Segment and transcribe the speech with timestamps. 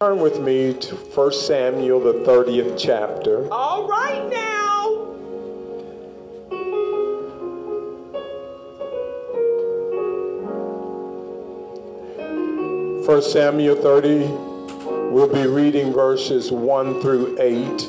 [0.00, 3.52] Turn with me to 1 Samuel, the 30th chapter.
[3.52, 4.44] All right now.
[13.04, 14.28] First Samuel 30,
[15.10, 17.88] we'll be reading verses 1 through 8.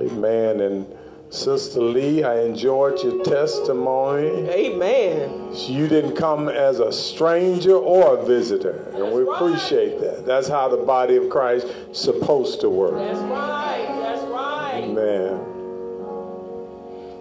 [0.00, 0.60] Amen.
[0.60, 0.86] And
[1.30, 4.48] Sister Lee, I enjoyed your testimony.
[4.50, 5.54] Amen.
[5.54, 10.26] You didn't come as a stranger or a visitor, and we appreciate that.
[10.26, 12.96] That's how the body of Christ is supposed to work.
[12.96, 13.86] That's right.
[14.00, 14.80] That's right.
[14.82, 15.46] Amen.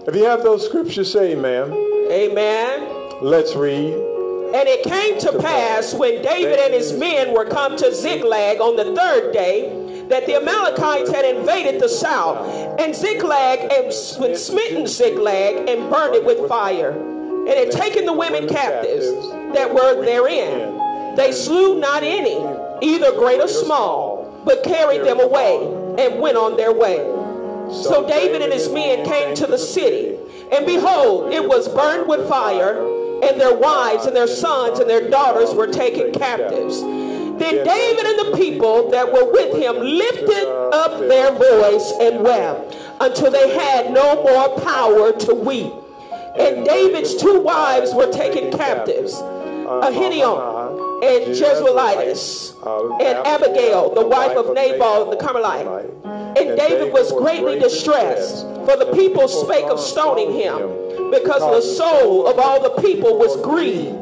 [0.08, 1.72] If you have those scriptures, say amen.
[2.12, 3.22] Amen.
[3.22, 3.94] Let's read.
[3.94, 8.76] And it came to pass when David and his men were come to Ziklag on
[8.76, 9.79] the third day
[10.10, 16.26] that the Amalekites had invaded the south, and Ziklag and smitten Ziklag and burned it
[16.26, 19.06] with fire, and had taken the women captives
[19.54, 21.16] that were therein.
[21.16, 22.38] They slew not any,
[22.82, 25.58] either great or small, but carried them away
[26.00, 26.98] and went on their way.
[27.84, 30.18] So David and his men came to the city,
[30.52, 32.80] and behold, it was burned with fire,
[33.22, 36.82] and their wives and their sons and their daughters were taken captives.
[37.40, 42.76] Then David and the people that were with him lifted up their voice and wept
[43.00, 45.72] until they had no more power to weep.
[46.38, 52.54] And David's two wives were taken captives, Ahinoam and Jezreelites,
[53.02, 55.66] and Abigail, the wife of Nabal the Carmelite.
[56.38, 60.58] And David was greatly distressed, for the people spake of stoning him,
[61.10, 63.96] because the soul of all the people was grieved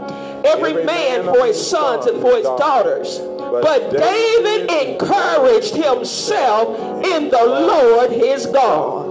[0.46, 3.20] every man for his sons and for his daughters.
[3.20, 9.08] But David encouraged himself in the Lord his God.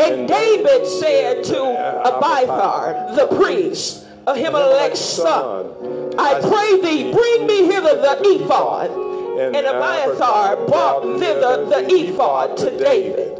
[0.00, 7.96] And David said to Abiathar, the priest, Ahimelech's son, I pray thee, bring me hither
[7.96, 8.90] the ephod.
[9.38, 13.38] And Abiathar brought thither the ephod to David.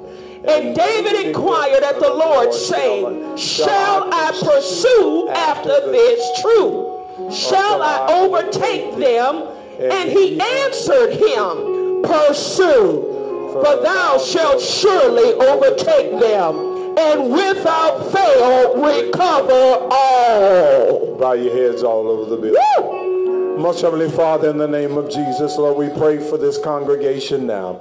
[0.49, 6.98] And David inquired at the Lord, saying, Shall I pursue after this truth?
[7.33, 9.49] Shall I overtake them?
[9.81, 19.89] And he answered him, Pursue, for thou shalt surely overtake them, and without fail recover
[19.91, 21.17] all.
[21.19, 22.61] Bow your heads all over the building.
[22.79, 23.08] Woo!
[23.59, 27.73] Most Heavenly Father, in the name of Jesus, Lord, we pray for this congregation now.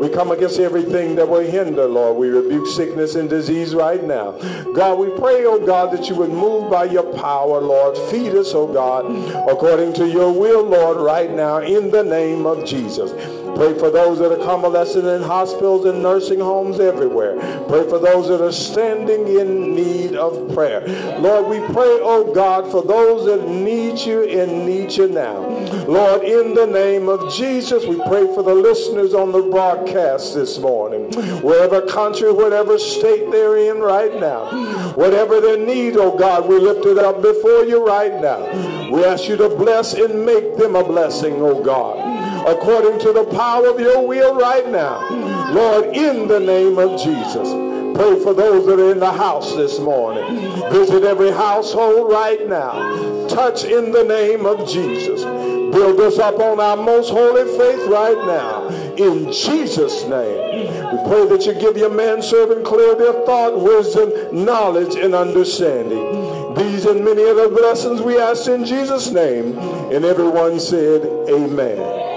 [0.00, 2.18] We come against everything that will hinder, Lord.
[2.18, 4.32] We rebuke sickness and disease right now.
[4.74, 7.96] God, we pray, oh God, that you would move by your power, Lord.
[8.10, 9.06] Feed us, oh God,
[9.48, 13.12] according to your will, Lord, right now, in the name of Jesus.
[13.54, 17.36] Pray for those that are convalescent in hospitals and nursing homes everywhere.
[17.68, 20.80] Pray for those that are standing in need of prayer.
[21.18, 25.40] Lord, we pray, oh God, for those that need you and need you now.
[25.86, 30.58] Lord, in the name of Jesus, we pray for the listeners on the broadcast this
[30.58, 31.12] morning.
[31.42, 34.92] Wherever country, whatever state they're in right now.
[34.94, 38.90] Whatever their need, oh God, we lift it up before you right now.
[38.90, 43.24] We ask you to bless and make them a blessing, oh God according to the
[43.24, 45.08] power of your will right now.
[45.50, 47.48] Lord, in the name of Jesus.
[47.94, 50.24] Pray for those that are in the house this morning.
[50.70, 53.26] Visit every household right now.
[53.28, 55.22] Touch in the name of Jesus.
[55.22, 58.68] Build us up on our most holy faith right now.
[58.96, 60.68] In Jesus' name.
[60.92, 66.54] We pray that you give your manservant clear their thought, wisdom, knowledge, and understanding.
[66.54, 69.58] These and many other blessings we ask in Jesus' name.
[69.58, 72.11] And everyone said, Amen.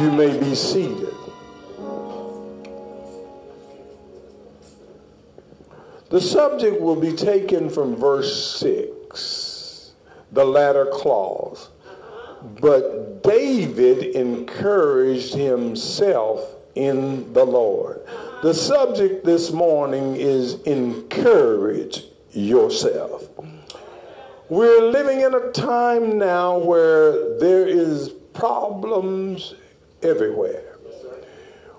[0.00, 1.14] You may be seated.
[6.10, 9.92] The subject will be taken from verse 6,
[10.30, 11.70] the latter clause.
[12.60, 18.06] But David encouraged himself in the Lord.
[18.42, 23.30] The subject this morning is encourage yourself.
[24.50, 29.54] We're living in a time now where there is problems
[30.06, 30.62] everywhere.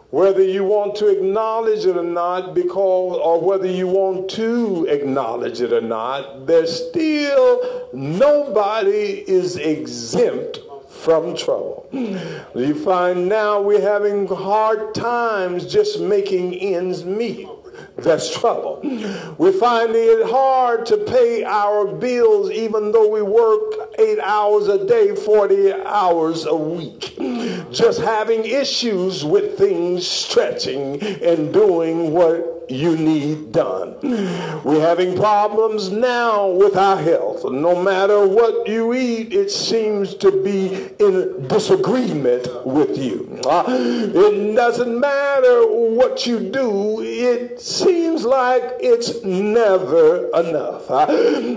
[0.10, 5.60] Whether you want to acknowledge it or not, because, or whether you want to acknowledge
[5.60, 10.60] it or not, there's still nobody is exempt
[10.90, 11.88] from trouble.
[11.92, 17.48] You find now we're having hard times just making ends meet
[17.98, 18.80] that's trouble.
[19.38, 24.86] We're finding it hard to pay our bills even though we work eight hours a
[24.86, 27.16] day, 40 hours a week.
[27.72, 33.96] Just having issues with things stretching and doing what you need done.
[34.64, 37.44] We're having problems now with our health.
[37.50, 43.40] No matter what you eat, it seems to be in disagreement with you.
[43.46, 50.90] Uh, it doesn't matter what you do, it seems like it's never enough.
[50.90, 51.06] Uh,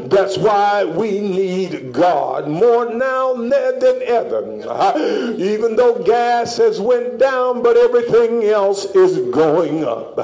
[0.06, 4.62] that's why we need God more now than ever.
[4.66, 10.16] Uh, even though gas has went down, but everything else is going up.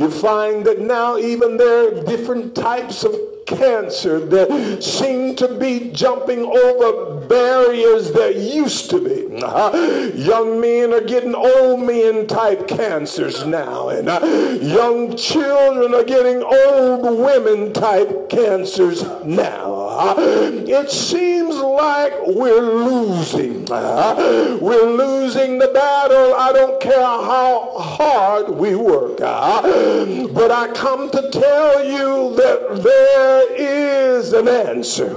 [0.00, 3.14] You find that now even there are different types of
[3.44, 9.42] cancer that seem to be jumping over barriers that used to be.
[9.42, 14.20] Uh, young men are getting old men type cancers now, and uh,
[14.62, 19.79] young children are getting old women type cancers now.
[20.70, 23.64] It seems like we're losing.
[23.70, 26.34] We're losing the battle.
[26.34, 29.18] I don't care how hard we work.
[30.40, 35.08] But I come to tell you that there is an answer.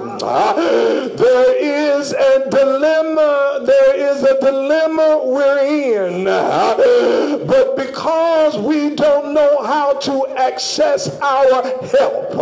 [1.16, 3.64] There is a dilemma.
[3.66, 6.26] There is a dilemma we're in.
[6.26, 11.64] But because we don't know how to access our
[11.96, 12.34] help,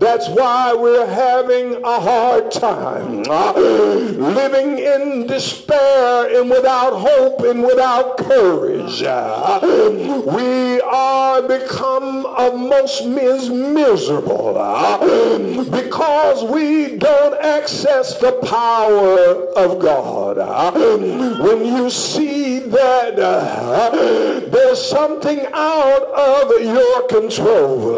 [0.00, 3.24] that's why we're having a hard time.
[3.28, 9.02] Uh, living in despair and without hope and without courage.
[9.02, 9.60] Uh,
[10.26, 14.98] we are become a most miserable uh,
[15.64, 20.36] because we don't access the power of God.
[21.40, 23.90] When you see that uh,
[24.50, 27.96] there's something out of your control,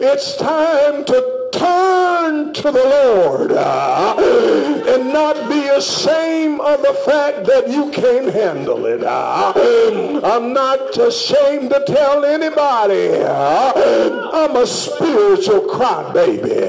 [0.00, 4.16] it's time to turn to the Lord uh,
[4.88, 9.02] and not be ashamed of the fact that you can't handle it.
[9.04, 9.52] Uh,
[10.24, 13.72] I'm not ashamed to tell anybody uh,
[14.32, 16.68] I'm a spiritual crybaby.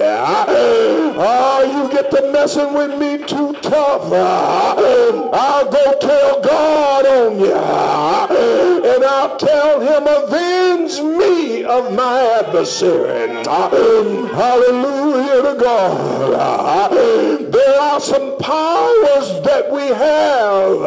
[1.15, 4.11] Oh, you get to messing with me too tough.
[4.11, 7.53] I'll go tell God on you
[8.93, 13.43] and I'll tell him avenge me of my adversary.
[13.45, 14.72] Hallelujah.
[14.81, 16.91] Hallelujah to God.
[17.51, 20.79] There are some powers that we have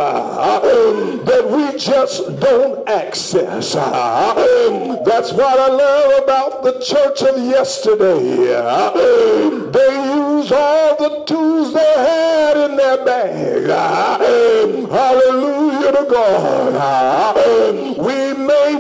[1.25, 3.75] that we just don't access.
[3.75, 8.37] That's what I love about the church of yesterday.
[9.71, 13.69] They use all the tools they had in their bag.
[14.91, 17.37] Hallelujah to God.
[17.99, 18.35] We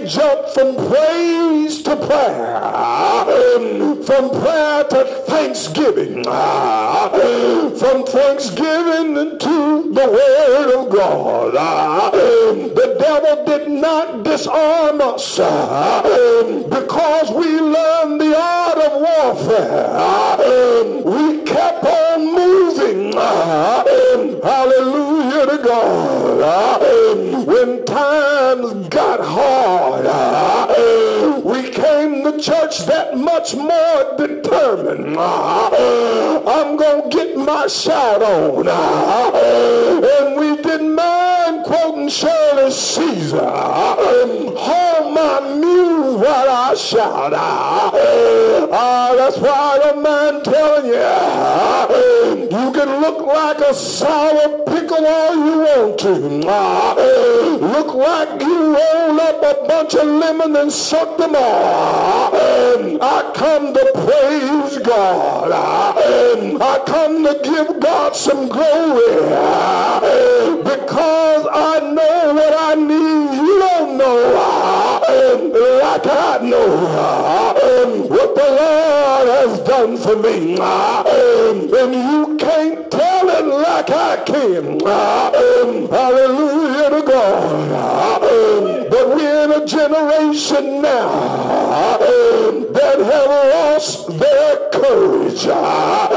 [0.07, 10.07] jump from praise to prayer, um, from prayer to thanksgiving, um, from thanksgiving to the
[10.07, 11.57] word of God.
[11.57, 20.37] Um, the devil did not disarm us because we learned the art of warfare.
[21.05, 23.13] We kept on moving.
[24.43, 27.47] Hallelujah to God.
[27.47, 35.17] When times got hard, Uh, we came to church that much more determined.
[35.17, 38.67] Uh, I'm going to get my shout on.
[38.69, 43.41] Uh, and we didn't mind quoting Shirley Caesar.
[43.41, 47.33] Um, Hold my mule while I shout.
[48.73, 51.01] Ah, that's why I don't mind telling you.
[51.01, 56.43] Ah, you can look like a sour pickle all you want to.
[56.49, 56.95] Ah,
[57.61, 61.43] look like you roll up a bunch of lemon and suck them all.
[61.43, 62.31] Ah,
[63.01, 65.51] I come to praise God.
[65.53, 69.17] I come to give God some glory
[70.65, 73.37] because I know what I need.
[73.37, 74.17] You don't know
[75.97, 80.59] like I know what the Lord has done for me.
[80.59, 84.83] And um, you can't tell it like I can.
[84.87, 87.73] Um, hallelujah to God.
[88.23, 91.99] Um, but we're in a generation now
[92.77, 95.47] that have lost their courage.
[95.47, 96.09] Uh,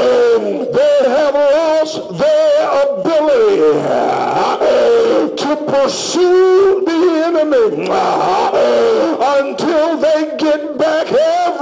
[0.72, 11.06] they have lost their ability uh, to pursue the enemy uh, until they get back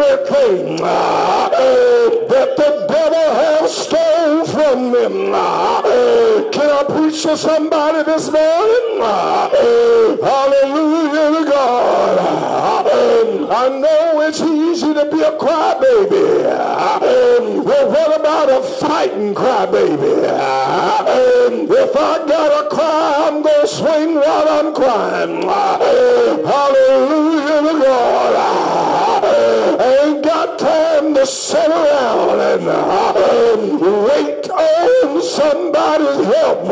[0.00, 5.32] everything that the devil has stolen from them.
[6.52, 9.00] Can I preach to somebody this morning?
[10.22, 12.18] Hallelujah to God.
[13.50, 16.44] I know it's easy to be a crybaby.
[17.64, 20.24] Well, what about a fighting crybaby?
[21.70, 25.42] If I gotta cry, I'm gonna swing while I'm crying.
[26.46, 28.67] Hallelujah to God.
[32.48, 33.58] Around
[34.58, 36.64] and somebody's help.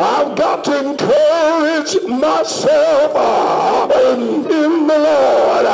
[0.00, 3.14] I've got to encourage myself
[3.94, 5.66] in the Lord.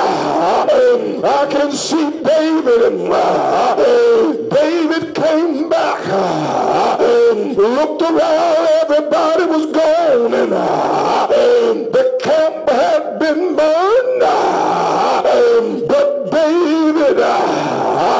[1.24, 3.08] I can see David.
[4.50, 6.06] David came back,
[7.00, 10.52] and looked around, everybody was gone, and
[11.92, 14.20] the camp had been burned.
[15.88, 17.18] But David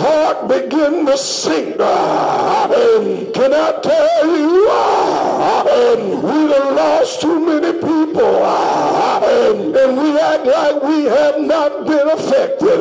[0.00, 1.76] heart begin to sink.
[1.76, 4.68] Can I tell you,
[5.80, 12.08] and we have lost too many people, and we act like we have not been
[12.08, 12.80] affected.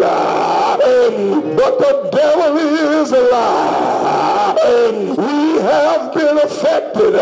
[1.59, 4.55] But the devil is a lie.
[5.17, 7.13] We have been affected.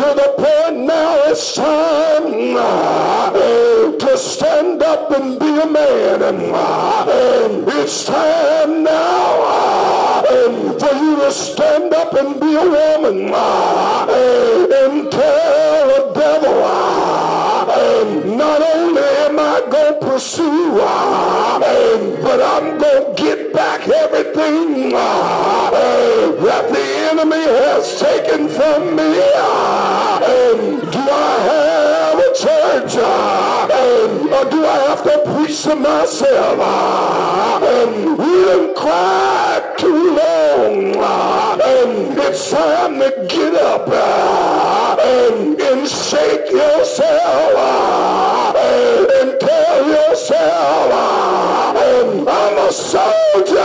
[0.00, 2.56] To the point now it's time
[3.98, 6.22] to stand up and be a man.
[6.22, 8.39] And It's time
[8.82, 14.06] now um, for you to stand up and be a woman uh,
[14.80, 22.22] and tell the devil uh, um, not only am I going to pursue, uh, um,
[22.22, 29.12] but I'm going to get back everything that the enemy has taken from me.
[30.90, 32.96] Do I have a church?
[34.32, 35.19] Or do I have to
[35.64, 36.58] to myself?
[36.58, 40.96] Uh, and we done cried too long.
[40.96, 47.56] Uh, and it's time to get up uh, and shake yourself
[48.56, 50.92] and tell yourself
[52.28, 53.59] I'm a soldier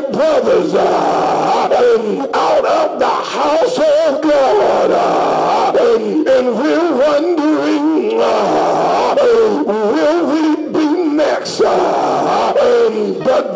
[0.00, 0.80] many brothers uh,
[2.34, 9.14] out of the house of God uh, and we're wondering uh,
[9.66, 11.68] will we be next the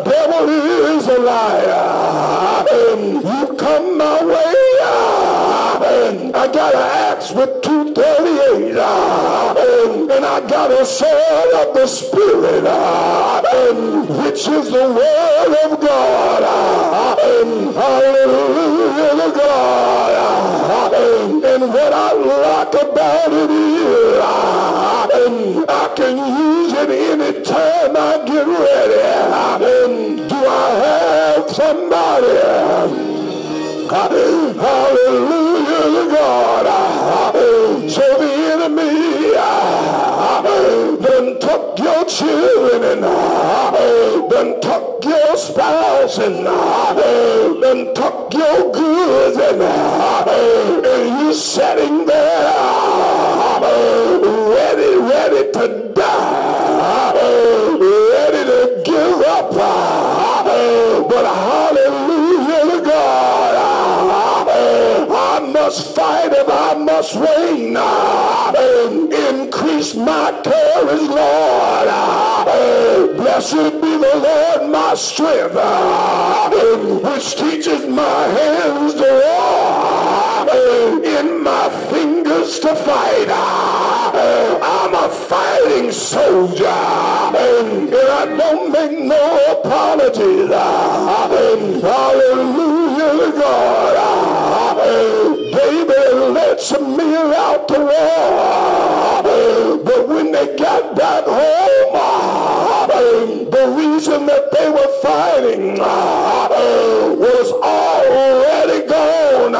[0.05, 2.65] devil is a liar
[3.23, 4.53] you come my way
[6.35, 8.77] I got an axe with 238
[10.15, 13.41] and I got a sword of the spirit uh,
[14.23, 17.15] which is the word of God uh,
[17.73, 20.13] hallelujah to God
[20.93, 24.19] uh, and what I like about it is
[25.69, 32.73] I can use it anytime I get ready do I have somebody
[34.63, 36.65] Hallelujah God.
[37.89, 38.32] So the
[41.33, 43.01] done took your children and
[44.29, 52.53] done took your spouse and done took your goods and, and you sitting there.
[54.49, 57.13] Ready, ready to die,
[57.79, 59.51] ready to give up.
[61.09, 63.55] But hallelujah to God.
[65.09, 67.73] I must fight if I must reign
[69.83, 71.87] increase my courage, Lord.
[72.47, 81.01] Oh, blessed be the Lord, my strength, uh, which teaches my hands to war uh,
[81.03, 83.27] in my fingers to fight.
[83.29, 90.49] Uh, I'm a fighting soldier, and I don't make no apologies.
[91.81, 93.93] Hallelujah to God.
[95.51, 99.12] David led some men out to war,
[100.33, 101.93] they got back home,
[103.51, 109.53] the reason that they were fighting uh, was already gone.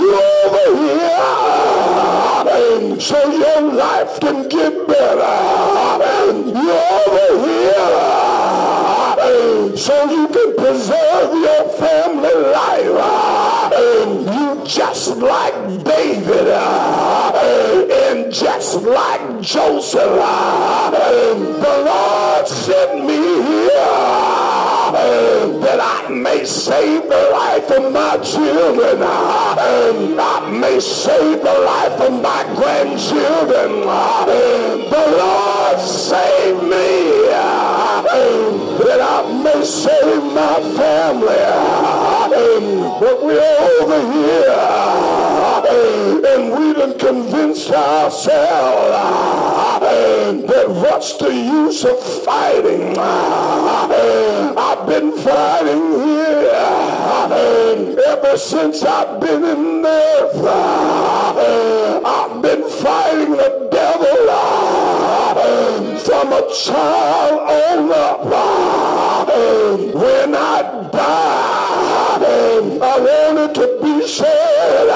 [0.00, 0.14] You
[0.44, 0.66] over
[2.48, 5.36] here, so your life can get better.
[6.32, 8.00] You over here,
[9.76, 13.51] so you can preserve your family life.
[14.72, 15.52] Just like
[15.84, 20.00] David uh, and just like Joseph.
[20.02, 28.16] Uh, the Lord sent me here uh, that I may save the life of my
[28.24, 29.02] children.
[29.02, 33.80] And I may save the life of my grandchildren.
[34.90, 37.02] The Lord save me
[38.78, 41.42] that I may save my family.
[43.00, 43.40] But we're
[43.80, 44.82] over here
[46.24, 48.90] and we done convinced ourselves
[50.46, 52.96] that what's the use of fighting?
[52.98, 56.50] I've been fighting here
[58.06, 60.44] ever since I've been in earth.
[62.04, 63.68] I've been fighting the
[66.32, 68.20] a child on up.
[69.94, 72.18] When I die,
[72.80, 74.88] I wanted to be said.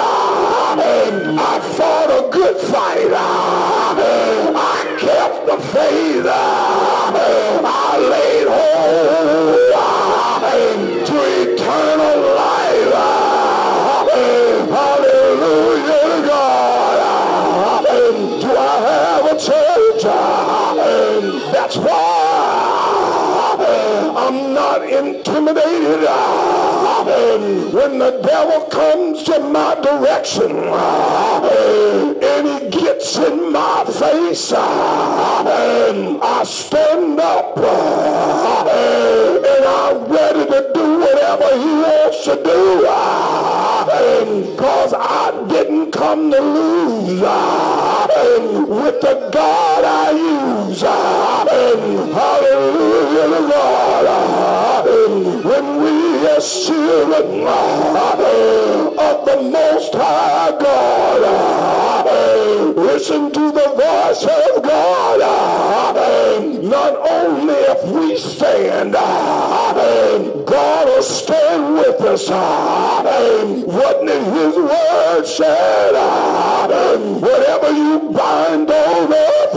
[1.39, 3.13] I fought a good fight.
[3.13, 6.66] I kept the faith.
[25.37, 26.01] Intimidated
[27.73, 32.56] when the devil comes to my direction uh, and
[32.97, 34.53] gets in my face.
[34.53, 37.59] And I stand up.
[37.59, 42.81] And I'm ready to do whatever he wants to do.
[44.53, 47.21] Because I didn't come to lose.
[48.69, 50.81] With the God I use.
[52.13, 54.07] Hallelujah to God.
[55.57, 57.47] When we as children
[58.99, 61.23] of the Most High God.
[62.77, 65.21] Listen to the voice of God,
[66.63, 72.29] not only if we stand, God will stand with us.
[73.09, 75.95] It his word said,
[77.19, 79.57] whatever you bind on earth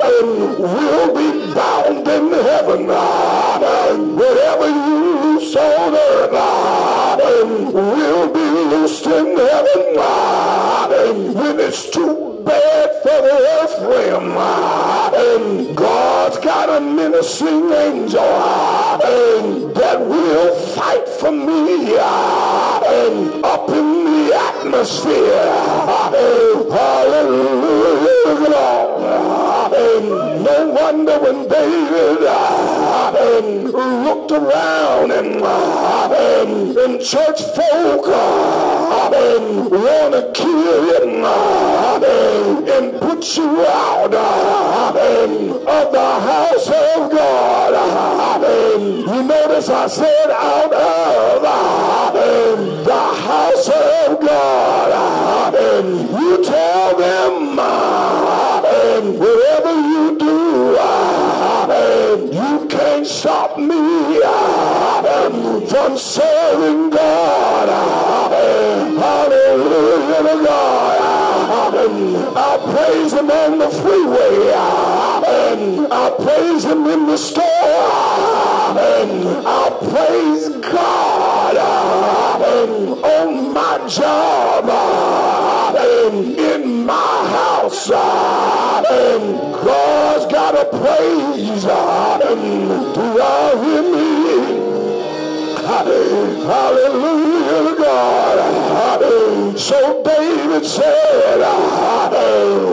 [0.00, 2.86] will be bound in heaven.
[4.16, 6.32] Whatever you loose on earth
[7.74, 9.96] will be loosed in heaven.
[11.34, 14.34] When it's too bad for the earth realm,
[15.74, 18.32] God's got a menacing angel.
[19.74, 21.96] That will fight for me.
[23.42, 25.48] Up in the atmosphere.
[26.70, 28.36] Hallelujah,
[29.10, 30.40] Lord.
[30.42, 33.64] No wonder when David uh, um,
[34.04, 43.00] looked around and, uh, um, and church folk uh, um, want to kill him and
[43.00, 47.72] put you out of the house of God.
[48.80, 51.42] You notice I said out of
[52.84, 54.70] the house of God.
[55.82, 56.29] You
[65.70, 67.68] from serving God.
[68.98, 71.76] Hallelujah to God.
[72.36, 74.52] I praise him on the freeway.
[74.52, 77.44] I praise him in the store.
[79.46, 81.56] I praise God
[83.04, 84.68] on my job.
[86.12, 87.88] In my house.
[89.64, 91.62] God's got a praise.
[92.94, 94.19] Do y'all hear me?
[96.50, 98.38] Hallelujah God.
[99.56, 101.38] So David said,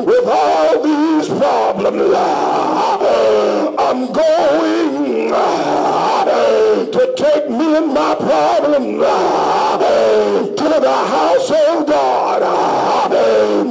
[0.03, 2.15] with all these problems,
[3.77, 5.29] I'm going
[6.91, 8.97] to take me and my problem
[10.55, 12.41] to the house of God.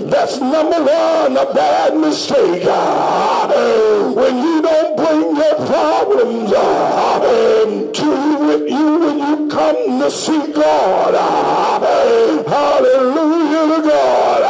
[0.08, 2.64] That's number one, a bad mistake.
[4.14, 6.52] When you don't bring your problems
[9.66, 11.14] come to see God.
[12.46, 14.42] Hallelujah to God.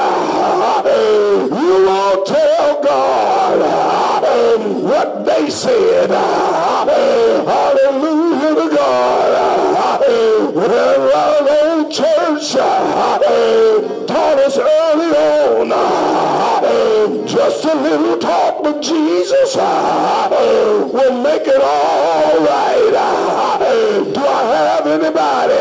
[1.51, 3.59] You will tell God
[4.83, 6.11] what they said.
[17.47, 22.93] Just a little talk with Jesus uh, will make it all right.
[22.93, 25.55] Uh, do I have anybody?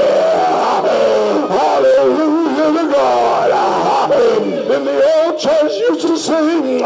[0.81, 3.51] Uh, hallelujah to God.
[4.71, 6.79] In the old church used to sing,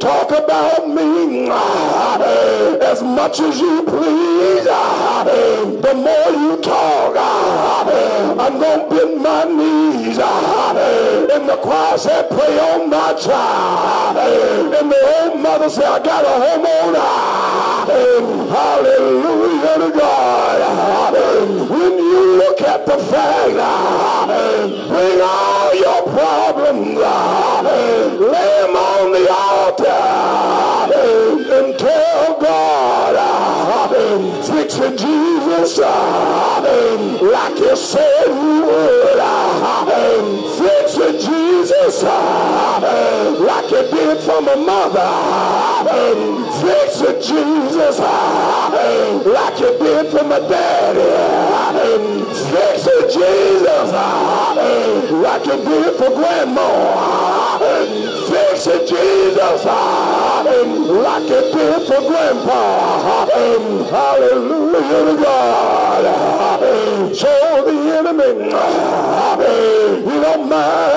[0.00, 4.64] talk about me as much as you please.
[4.64, 10.01] The more you talk, I'm going to bend my knees.
[10.20, 14.16] And the choir said, pray on my child.
[14.16, 16.94] And the old mother said, I got a home on.
[18.52, 21.14] Hallelujah to God.
[21.70, 23.54] When you look at the fact,
[24.88, 26.98] bring all your problems
[28.20, 29.86] lay him on the altar
[31.52, 33.16] and tell God,
[34.46, 39.18] fix it, Jesus, like you said you would.
[42.02, 45.10] Like you did for my mother.
[46.60, 51.00] Fix it, Jesus, like you did for my daddy.
[52.50, 53.92] Fix it, Jesus,
[55.12, 56.68] like you did for grandma.
[58.28, 63.26] Fix it, Jesus, like you did for grandpa.
[63.90, 66.04] Hallelujah to God.
[67.14, 68.30] Show the enemy.
[70.04, 70.91] You don't mind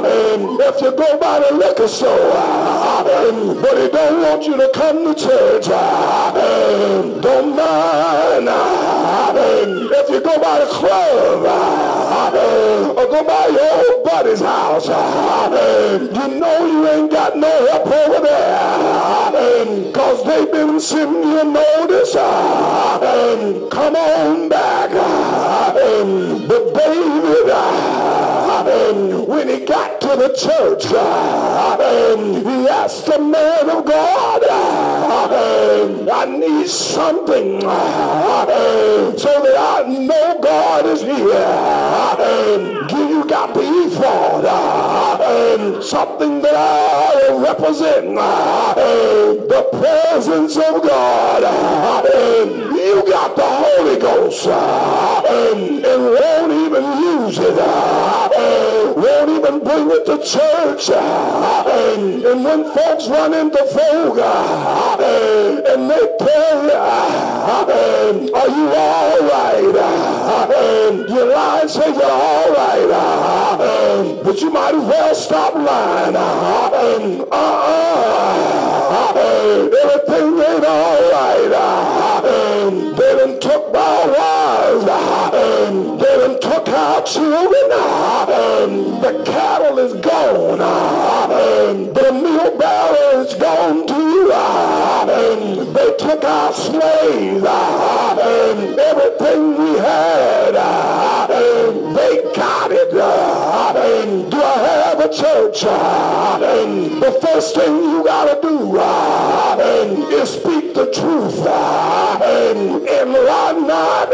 [0.00, 2.32] if you go by the liquor store,
[3.60, 5.66] but he don't want you to come to church.
[7.22, 8.48] Don't mind
[9.94, 11.44] if you go by the club
[12.96, 14.86] or go by your old buddy's house.
[14.86, 22.14] You know you ain't got no help over there because they've been sending you notice.
[22.14, 24.90] Come on back.
[26.48, 27.48] But David,
[29.28, 29.61] when he
[30.16, 31.76] the church, uh,
[32.42, 37.64] he asked the man of God, uh, I need something.
[37.64, 41.22] Uh, so that I know God is here.
[42.90, 44.44] You got the ephod,
[45.82, 48.14] something that I represent.
[48.14, 51.42] The presence of God.
[52.74, 57.58] You got the Holy Ghost uh, and won't even use it.
[57.58, 60.88] Uh, won't even bring it to church.
[60.88, 66.06] Uh, and when folks run into folk and they
[68.16, 69.62] you, are you all right?
[71.10, 72.88] You lie and say you're all right.
[74.24, 76.16] But you might as well stop lying.
[76.16, 77.92] Uh-uh.
[79.84, 81.32] Everything ain't all right.
[83.22, 84.84] Done took our wives.
[84.84, 87.70] They done took our children.
[87.70, 90.60] Um, the cattle is gone.
[90.60, 94.32] Um, the meal barrel is gone too.
[94.32, 97.44] Um, they took our slaves.
[98.90, 100.54] Everything we had.
[101.94, 102.90] They got it.
[102.90, 105.60] Do I have a church?
[105.60, 108.66] The first thing you gotta do
[110.12, 114.12] is speak the truth and lie not.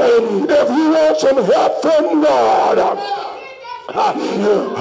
[0.00, 2.78] If you want some help from God,
[3.94, 4.74] Hallelujah.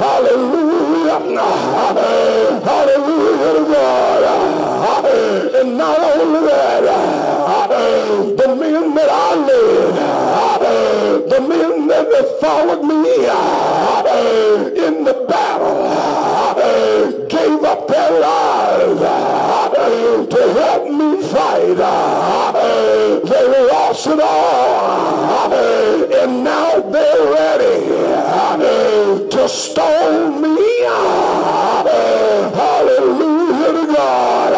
[2.64, 4.24] Hallelujah to God.
[5.56, 6.84] And not only that,
[8.38, 9.96] the men that I led,
[11.30, 13.26] the men that followed me
[14.88, 16.23] in the battle,
[17.30, 21.80] gave up their lives uh, to help me fight.
[21.80, 25.54] Uh, they lost it all.
[25.54, 27.88] Uh, and now they're ready
[29.30, 30.58] to stone me.
[32.54, 34.54] Hallelujah to God.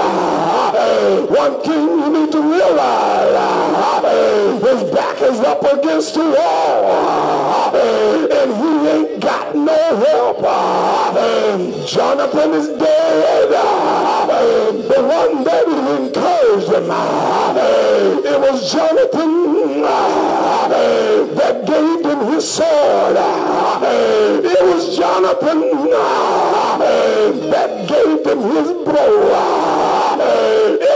[1.29, 3.24] One thing you need to realize,
[4.65, 7.75] his back is up against the wall.
[7.75, 10.41] And he ain't got no help.
[11.87, 13.49] Jonathan is dead.
[13.49, 15.67] The one that
[15.99, 16.89] encouraged him.
[18.25, 19.81] It was Jonathan
[21.35, 23.17] that gave him his sword.
[24.45, 25.61] It was Jonathan
[27.51, 29.84] that gave him his bow.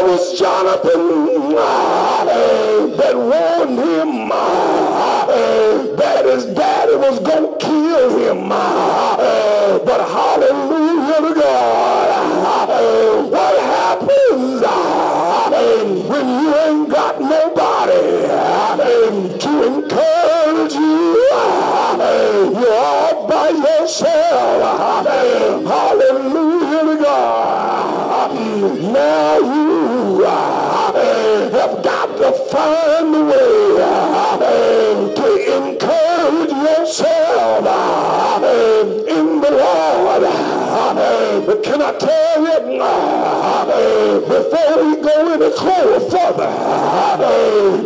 [0.01, 8.17] It was Jonathan eh, that warned him eh, that his daddy was going to kill
[8.17, 8.49] him.
[8.49, 12.69] Eh, but hallelujah to God.
[13.29, 14.61] What happens
[16.07, 18.01] when you ain't got nobody
[19.37, 21.27] to encourage you?
[22.57, 24.63] You're all by yourself.
[25.67, 27.49] Hallelujah to God.
[28.59, 29.68] Now you
[32.51, 33.49] find a way
[35.15, 38.41] to encourage yourself uh,
[39.07, 40.23] in the Lord.
[41.45, 43.18] But can I tell you, uh,
[44.27, 45.49] before we go any
[46.09, 46.51] further,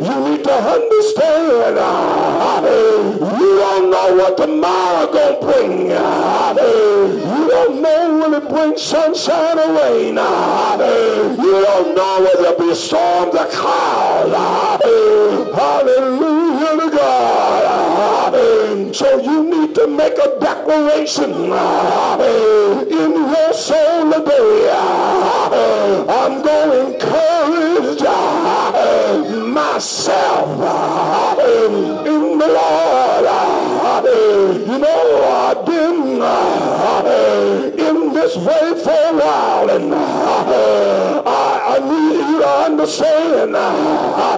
[0.02, 1.44] you need to understand
[3.44, 5.88] you don't know what tomorrow gonna bring.
[5.88, 10.16] You don't know will it bring sunshine or rain.
[10.16, 14.84] You don't know whether it be storms or clouds.
[15.56, 17.53] Hallelujah to God.
[19.74, 22.18] To make a declaration uh,
[22.90, 24.70] in your soul today.
[26.08, 33.26] I'm going to encourage uh, myself uh, in the Lord.
[34.68, 36.22] You know, I've been
[37.80, 41.28] in this way for a while, and I,
[41.68, 44.38] I need you to understand uh,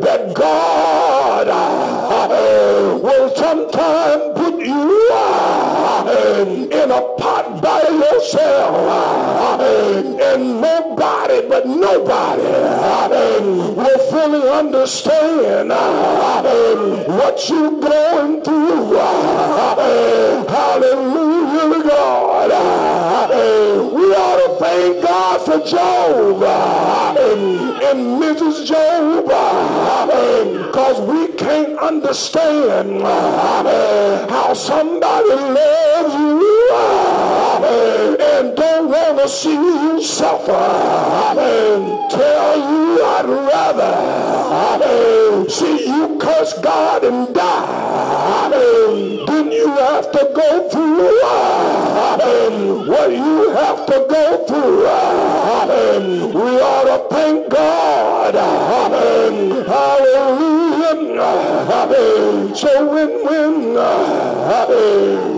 [0.00, 5.69] that God uh, will sometimes put you uh,
[6.10, 12.42] in a pot by yourself, and nobody but nobody
[13.74, 15.70] will fully understand
[17.08, 18.96] what you're going through.
[20.48, 22.50] Hallelujah God.
[23.92, 26.42] We ought to thank God for Job
[27.90, 28.66] and, Mrs.
[28.66, 29.24] Job
[30.66, 40.52] because we can't understand how somebody loves you and don't want to see you suffer
[40.52, 49.68] and tell you I'd rather eh, see you curse God and die eh, than you
[49.68, 51.60] have to go through eh,
[52.86, 54.80] what you have to go through.
[56.32, 58.34] We ought to thank God.
[59.66, 60.30] Hallelujah.
[62.56, 63.62] So when, when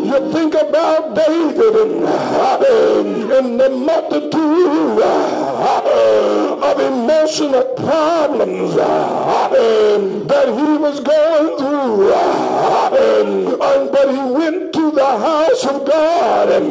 [0.07, 1.75] you think about David
[2.13, 11.57] Uh, and, and the multitude uh, of emotional problems uh, um, that he was going
[11.59, 13.57] through, um,
[13.93, 16.65] but he went to the house of God and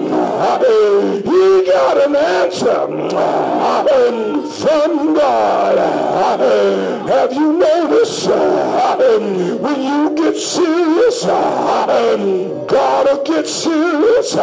[1.25, 5.77] he got an answer um, from God.
[7.07, 14.35] Have you noticed when you get serious, God will get serious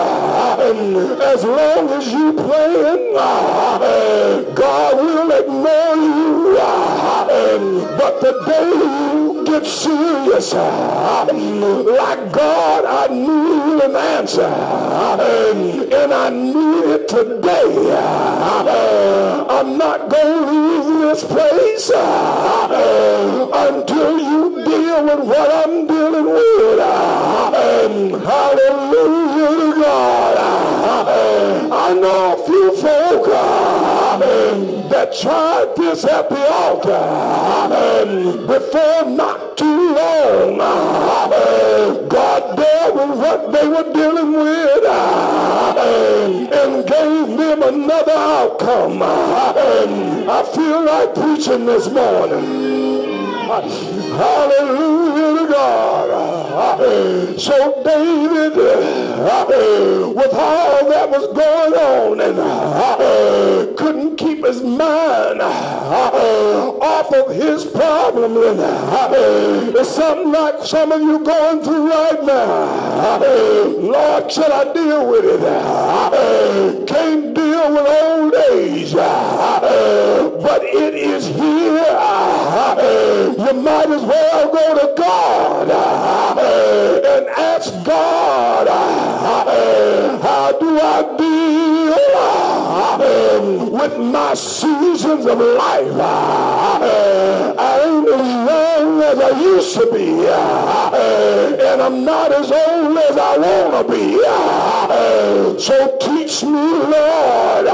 [0.96, 3.14] as long as you playing.
[3.16, 6.56] Uh, God will ignore you.
[6.58, 7.26] Uh,
[7.98, 8.70] but the day
[9.14, 14.52] you get serious, uh, like God, I need an answer.
[16.00, 17.96] And I need it today.
[19.50, 21.90] I'm not going to leave this place
[23.64, 26.78] until you deal with what I'm dealing with.
[28.24, 30.67] Hallelujah to God.
[31.06, 34.18] I know a few folk uh,
[34.88, 38.04] that tried this at the altar uh,
[38.46, 40.60] before not too long.
[40.60, 44.84] Uh, God dealt with what they were dealing with
[46.52, 49.02] and gave them another outcome.
[49.02, 52.68] I feel like preaching this morning.
[54.18, 56.10] Hallelujah to God.
[57.40, 58.56] So David,
[60.16, 62.38] with all that was going on and
[63.78, 68.36] couldn't keep his mind off of his problem.
[68.36, 68.60] And
[69.76, 73.18] it's something like some of you going through right now.
[73.20, 75.40] Lord, should I deal with it?
[76.88, 78.94] Can't deal with old age.
[80.40, 81.58] But it is here
[83.38, 88.68] you might as well go to God and ask God,
[90.22, 95.92] how do I deal um, with my seasons of life?
[95.98, 100.26] I ain't as young as I used to be,
[101.64, 104.18] and I'm not as old as I want to be.
[105.60, 107.66] So teach me, Lord,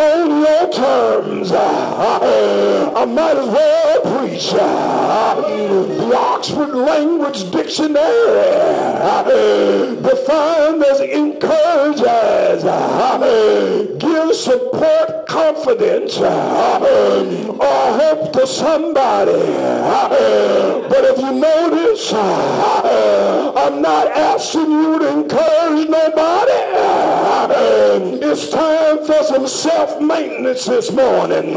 [0.00, 1.52] on your terms.
[1.52, 4.19] I might as well.
[4.40, 8.00] The Oxford Language Dictionary
[10.00, 12.62] defined as encourages,
[13.98, 16.30] give support, confidence, or
[18.00, 19.32] hope to somebody.
[20.88, 26.52] But if you notice, I'm not asking you to encourage nobody.
[28.22, 31.54] It's time for some self-maintenance this morning.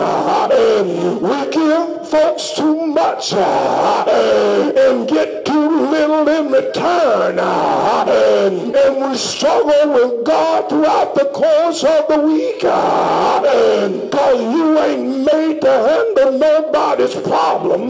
[1.22, 7.38] We give folks too much uh, and get too little in return.
[7.38, 12.62] And we struggle with God throughout the course of the week.
[12.62, 17.82] Because you ain't made to handle nobody's problem.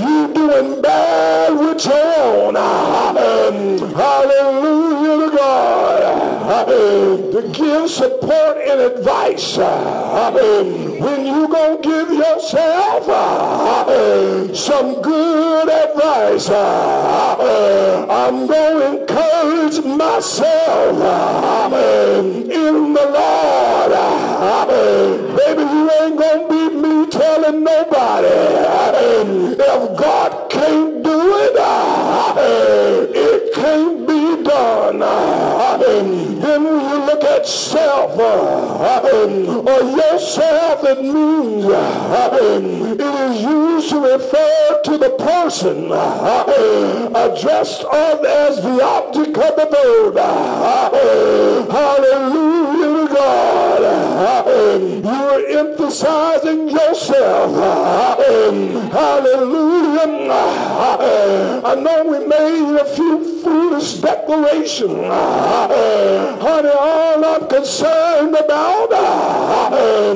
[0.00, 2.54] You doing bad with your own.
[3.94, 6.66] Hallelujah to God.
[7.34, 9.58] To give support and advice.
[9.58, 13.04] When you gonna give yourself
[14.56, 16.13] some good advice.
[16.16, 23.92] Uh, I'm gonna encourage myself uh, in the Lord.
[23.92, 24.64] Uh,
[25.36, 28.28] baby, you ain't gonna be me telling nobody
[29.58, 31.56] if God can't do it,
[33.16, 35.53] it can't be done.
[37.44, 39.00] Then when you look at self uh,
[39.70, 47.84] or yourself, it means uh, it is used to refer to the person uh, addressed
[47.84, 50.16] on as the object of the verb.
[51.70, 53.82] Hallelujah God.
[55.04, 57.54] You're emphasizing yourself.
[58.92, 60.06] Hallelujah.
[61.64, 65.06] I know we made a few foolish declarations.
[66.42, 68.90] Honey, all I'm concerned about,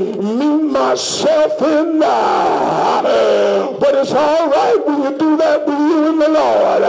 [0.00, 3.02] me, myself, and I.
[3.80, 6.82] But it's all right when you do that with you and the Lord.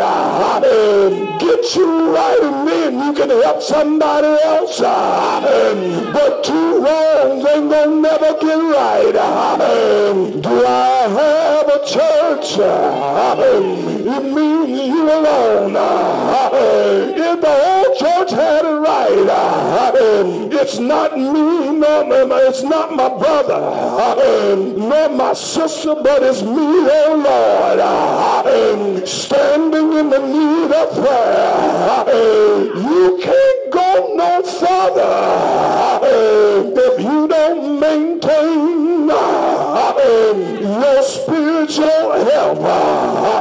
[1.39, 4.81] Get you right and then you can help somebody else.
[6.13, 9.13] But two wrongs ain't gonna never get right.
[10.41, 12.57] Do I have a church?
[14.11, 15.75] It means you alone.
[16.51, 19.27] If the whole church had it right,
[20.61, 22.05] it's not me, nor
[22.47, 30.19] it's not my brother, nor my sister, but it's me, oh Lord, standing in the
[30.19, 32.13] need of prayer.
[32.75, 39.93] You can't go no further if you don't maintain uh,
[40.61, 42.59] your spiritual health.
[42.59, 43.39] Uh,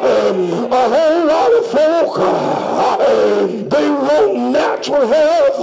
[0.71, 5.59] a whole lot of folk, uh, they want natural health,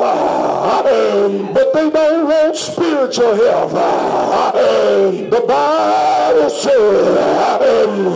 [1.53, 3.73] but they don't want spiritual health.
[5.29, 7.17] The Bible says,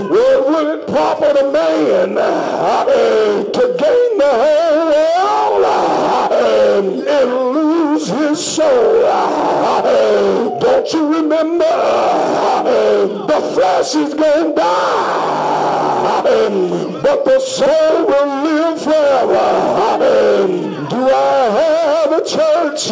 [0.10, 5.66] what would it profit a man to gain the whole world
[6.32, 7.59] and
[8.40, 9.04] soul?
[10.60, 11.66] Don't you remember
[13.28, 16.22] the flesh is going to die,
[17.04, 20.48] but the soul will live forever.
[20.90, 22.92] Do I have a church?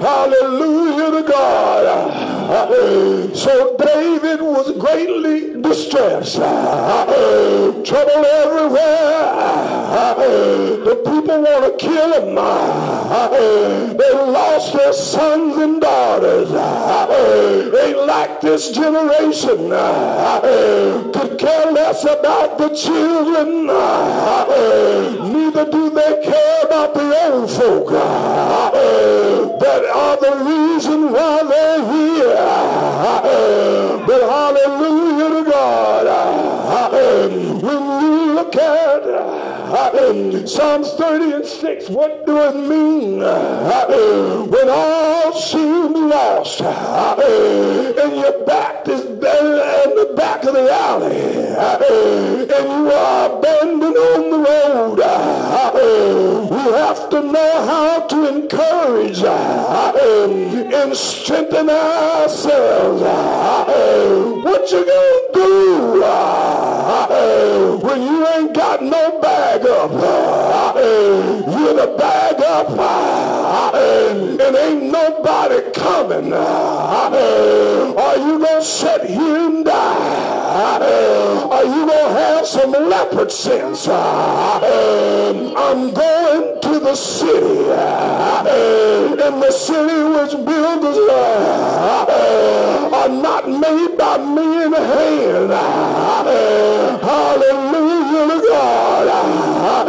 [0.00, 2.37] Hallelujah to God.
[2.48, 6.36] So David was greatly distressed.
[6.36, 9.18] Trouble everywhere.
[10.82, 12.34] The people want to kill him.
[13.98, 16.50] They lost their sons and daughters.
[17.70, 19.68] They like this generation.
[21.12, 23.66] Could care less about the children.
[25.32, 27.90] Neither do they care about the old folk
[29.60, 32.37] that are the reason why they're here.
[34.06, 36.06] But hallelujah to God.
[36.92, 37.78] When you
[38.34, 39.02] look at
[40.48, 43.18] Psalms 30 and 6, what do it mean?
[43.18, 52.50] When all seems lost and your back is in the back of the alley and
[52.50, 54.98] you are abandoned on the road,
[56.50, 63.02] we have to know how to encourage and strengthen ourselves.
[64.44, 66.00] What you gonna do
[67.82, 69.90] when you ain't got no bag up?
[70.76, 72.70] You're the bag up
[73.74, 76.32] and ain't nobody coming.
[76.32, 80.36] Are you gonna sit here and die?
[81.50, 83.88] Are you gonna have some leopard sense?
[83.88, 92.90] Uh, um, I'm going to the city uh, um, and the city which builders uh,
[92.92, 95.50] are not made by men in hand.
[97.00, 99.88] Hallelujah to God.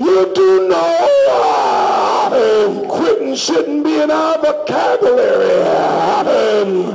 [0.00, 0.96] You do know
[2.30, 5.64] um, quitting shouldn't be in our vocabulary.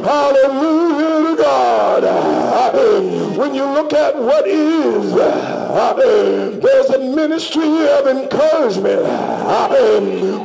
[0.06, 1.15] Hallelujah
[1.56, 3.38] God.
[3.38, 5.14] When you look at what is,
[6.62, 9.02] there's a ministry of encouragement.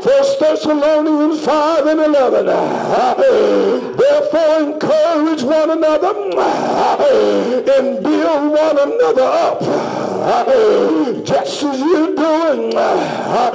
[0.02, 2.46] First Thessalonians 5 and 11.
[3.96, 6.14] Therefore encourage one another
[7.76, 10.09] and build one another up.
[11.24, 12.76] Just as you're doing.
[12.76, 13.52] Uh,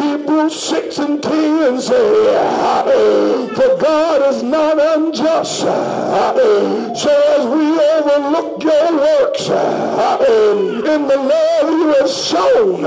[0.00, 5.64] Hebrews 6 and 10 say, For For God is not unjust.
[5.64, 12.82] Uh, so as we overlook your works in the love you have shown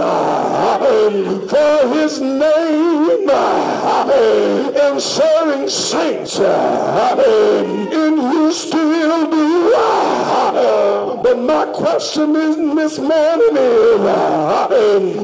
[1.49, 3.29] for his name
[4.79, 6.39] in serving saints
[7.99, 10.20] in you still do.
[11.23, 14.67] But my question is this morning is uh,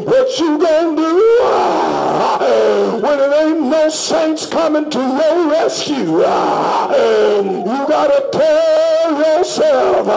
[0.06, 6.24] what you gonna do uh, when it ain't no saints coming to your rescue?
[6.24, 10.08] Uh, you gotta tell yourself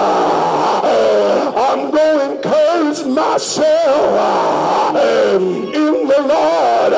[1.56, 6.92] I'm to encourage myself in the Lord.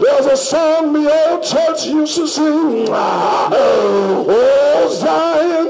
[0.00, 2.88] There's a song the old church used to sing.
[2.90, 5.68] Oh, Zion,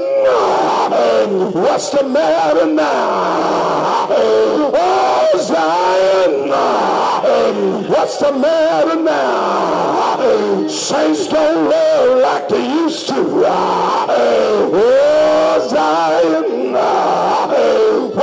[1.47, 4.07] what's the matter now?
[4.11, 10.67] Oh, Zion, um, what's the matter now?
[10.67, 13.45] Saints don't love like they used to.
[13.45, 16.75] Um, Oh, Zion,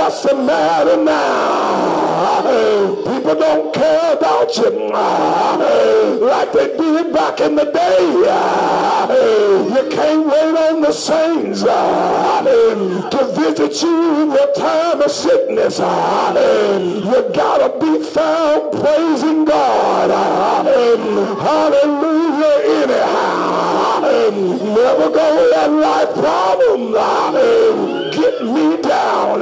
[0.06, 2.42] what's the matter now?
[3.04, 4.70] People don't care about you
[6.24, 7.98] like they did back in the day.
[9.74, 15.78] You can't wait on the saints to visit you in your time of sickness.
[15.80, 20.10] You gotta be found praising God.
[21.46, 24.00] Hallelujah anyhow.
[24.72, 28.05] Never gonna let life problems
[28.46, 29.40] me down.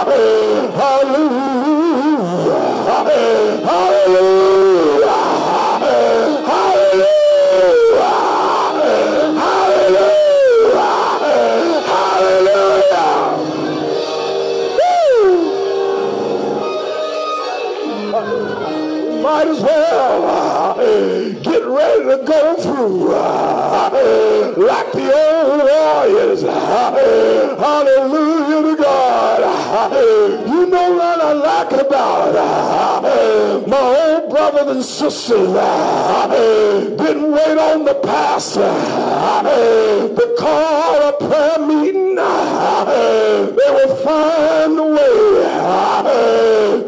[0.07, 0.73] Hallelujah.
[0.73, 1.67] Hallelujah.
[3.67, 4.47] Hallelujah.
[9.39, 9.87] Hallelujah.
[11.97, 13.23] Hallelujah.
[19.23, 20.77] Might as well
[21.59, 23.91] get ready to go through uh,
[24.57, 26.43] like the old warriors.
[27.63, 29.41] Hallelujah to God.
[30.47, 36.27] You know what I like about uh, my old brothers and sisters uh,
[36.99, 38.73] didn't wait on the pastor
[40.15, 42.17] to call a prayer meeting.
[42.17, 45.17] They will find a way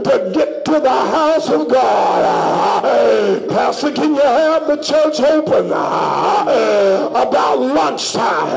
[0.04, 2.57] to get to the house of God.
[3.68, 8.48] Pastor, can you have the church open uh, about lunchtime?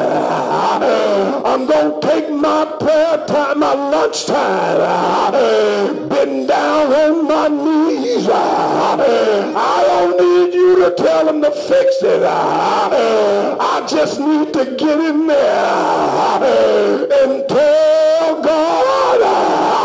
[0.82, 7.49] Uh, I'm going to take my prayer time, my lunchtime, uh, been down on my
[7.49, 8.26] knees.
[8.30, 12.24] I don't need you to tell them to fix it.
[12.24, 19.22] I just need to get in there and tell God,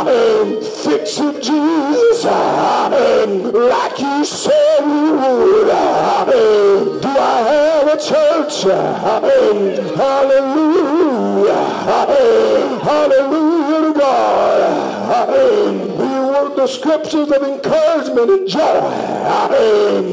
[0.06, 4.65] um, fix it, Jesus, um, like you said
[5.32, 5.70] would.
[7.02, 8.62] Do I have a church?
[8.62, 9.82] Hallelujah.
[12.82, 15.65] Hallelujah to God.
[16.66, 18.80] Scriptures of encouragement and joy.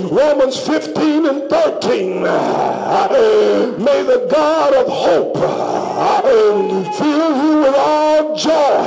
[0.09, 2.21] Romans 15 and 13.
[2.21, 5.37] May the God of hope
[6.95, 8.77] fill you with all joy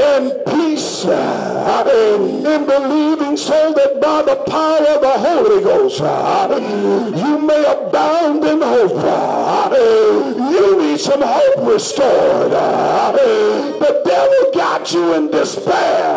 [0.00, 6.00] and peace in believing so that by the power of the Holy Ghost
[7.18, 9.02] you may abound in hope.
[10.52, 12.52] You need some hope restored.
[12.52, 16.11] The devil got you in despair.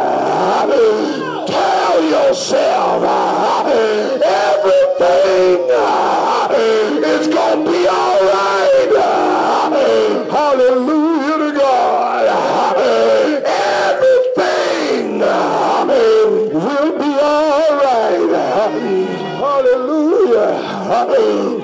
[1.48, 3.04] Tell yourself
[4.24, 5.60] everything
[7.04, 8.92] is going to be all right.
[10.32, 12.26] Hallelujah to God.
[13.46, 18.30] Everything will be all right.
[19.40, 20.52] Hallelujah.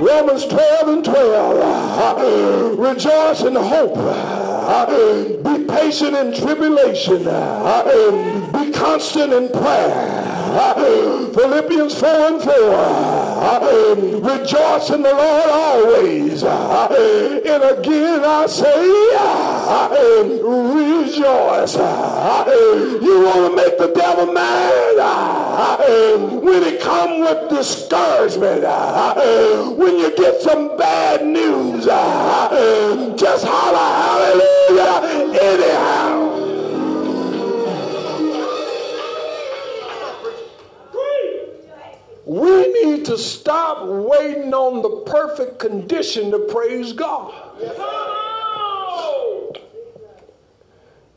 [0.02, 2.80] Romans 12 and 12.
[2.80, 4.51] Rejoice in hope.
[4.62, 7.24] Be patient in tribulation.
[7.24, 10.32] Be constant in prayer.
[11.34, 12.52] Philippians 4 and 4.
[14.42, 16.44] Rejoice in the Lord always.
[16.44, 16.88] Uh,
[17.46, 21.76] and again I say, uh, rejoice.
[21.76, 22.46] Uh,
[23.00, 24.98] you want to make the devil mad
[26.42, 28.64] when it come with discouragement.
[29.78, 36.31] When you get some bad news, just holler hallelujah anyhow.
[42.32, 47.34] We need to stop waiting on the perfect condition to praise God.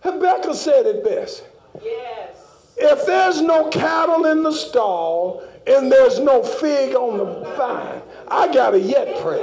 [0.00, 1.44] Habakkuk said it best.
[1.80, 2.34] Yes.
[2.76, 8.52] If there's no cattle in the stall and there's no fig on the vine, I
[8.52, 9.40] gotta yet pray.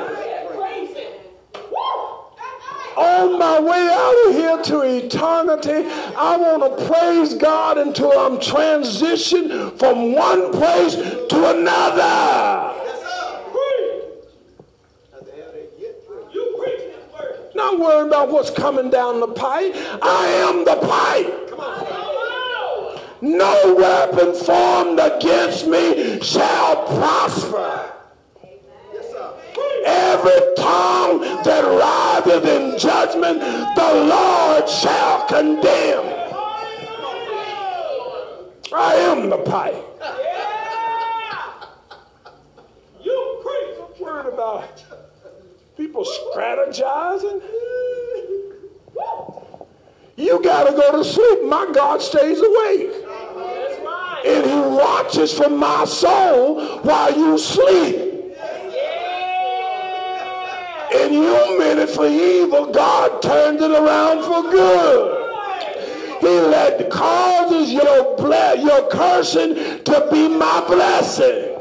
[2.98, 8.38] On my way out of here to eternity, I want to praise God until I'm
[8.38, 12.78] transitioned from one place to another.
[17.54, 19.74] Not worrying about what's coming down the pipe.
[20.02, 21.42] I am the pipe.
[23.22, 28.01] No weapon formed against me shall prosper.
[29.86, 33.40] Every tongue that riseth in judgment,
[33.76, 36.06] the Lord shall condemn.
[38.74, 39.76] I am the pipe.
[43.02, 44.00] You preach.
[44.00, 44.84] Worried about
[45.78, 47.42] people strategizing.
[50.16, 51.44] You got to go to sleep.
[51.44, 52.94] My God stays awake.
[54.24, 58.11] And he watches for my soul while you sleep.
[60.94, 62.72] And you meant it for evil.
[62.72, 65.22] God turned it around for good.
[66.22, 71.58] He let causes your ble- your cursing to be my blessing.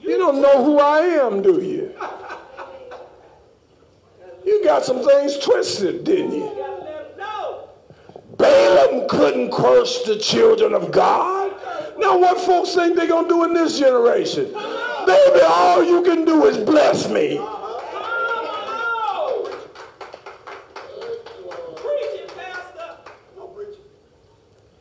[0.00, 1.94] You don't know who I am, do you?
[4.44, 6.64] You got some things twisted, didn't you?
[8.38, 11.52] Balaam couldn't curse the children of God.
[11.98, 14.54] Now, what folks think they're going to do in this generation?
[15.08, 17.40] Baby, all you can do is bless me.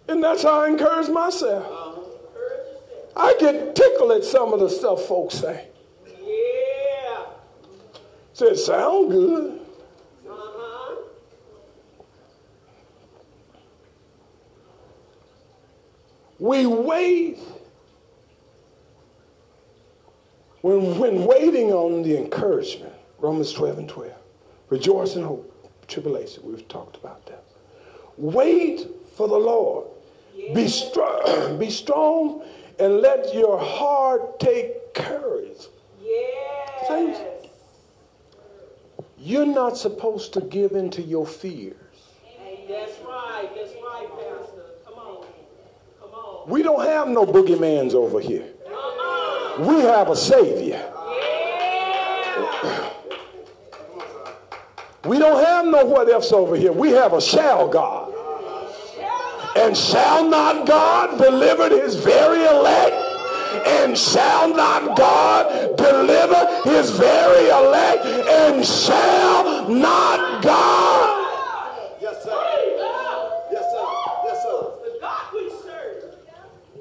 [0.10, 1.66] And that's how I encourage myself.
[3.16, 5.70] I get tickled at some of the stuff folks say.
[6.22, 7.24] Yeah.
[8.34, 9.62] Said, sound good.
[10.30, 10.96] Uh-huh.
[16.40, 17.40] We wait.
[20.62, 24.12] When, when waiting on the encouragement, Romans 12 and 12,
[24.70, 25.54] rejoice in hope,
[25.88, 27.44] tribulation, we've talked about that.
[28.18, 29.88] Wait for the Lord.
[30.36, 30.54] Yeah.
[30.54, 32.44] Be, strong, be strong
[32.80, 35.68] and let your heart take courage.
[36.02, 36.88] Yes.
[36.88, 37.20] Saints,
[39.18, 41.76] you're not supposed to give in to your fears.
[42.68, 43.50] That's right.
[43.56, 44.64] That's right, Pastor.
[44.86, 45.26] Come on.
[46.02, 46.50] Come on.
[46.50, 48.48] We don't have no boogeymans over here.
[49.60, 50.94] We have a Savior.
[55.06, 56.72] We don't have no what ifs over here.
[56.72, 58.14] We have a shall God.
[59.56, 62.94] And shall not God deliver his very elect?
[63.66, 68.06] And shall not God deliver his very elect?
[68.06, 71.98] And shall not God?
[72.02, 72.44] Yes, sir.
[73.52, 73.86] Yes, sir.
[74.26, 74.72] Yes, sir.
[74.84, 76.16] The God we serve.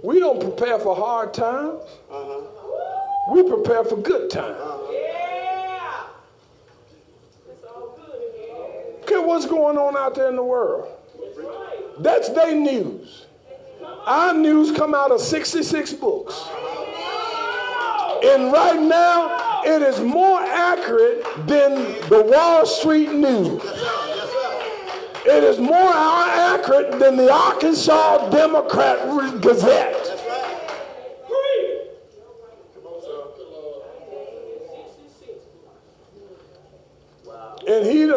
[0.03, 1.81] We don't prepare for hard times.
[2.11, 2.56] Uh-huh.
[3.29, 4.57] We prepare for good times.
[4.91, 6.05] Yeah.
[7.97, 9.14] Good.
[9.14, 10.89] Okay, what's going on out there in the world?
[11.99, 13.27] That's their news.
[14.07, 16.49] Our news come out of 66 books.
[18.24, 21.74] And right now, it is more accurate than
[22.09, 23.62] the Wall Street News.
[25.27, 30.06] It is more accurate than the Arkansas Democrat Gazette.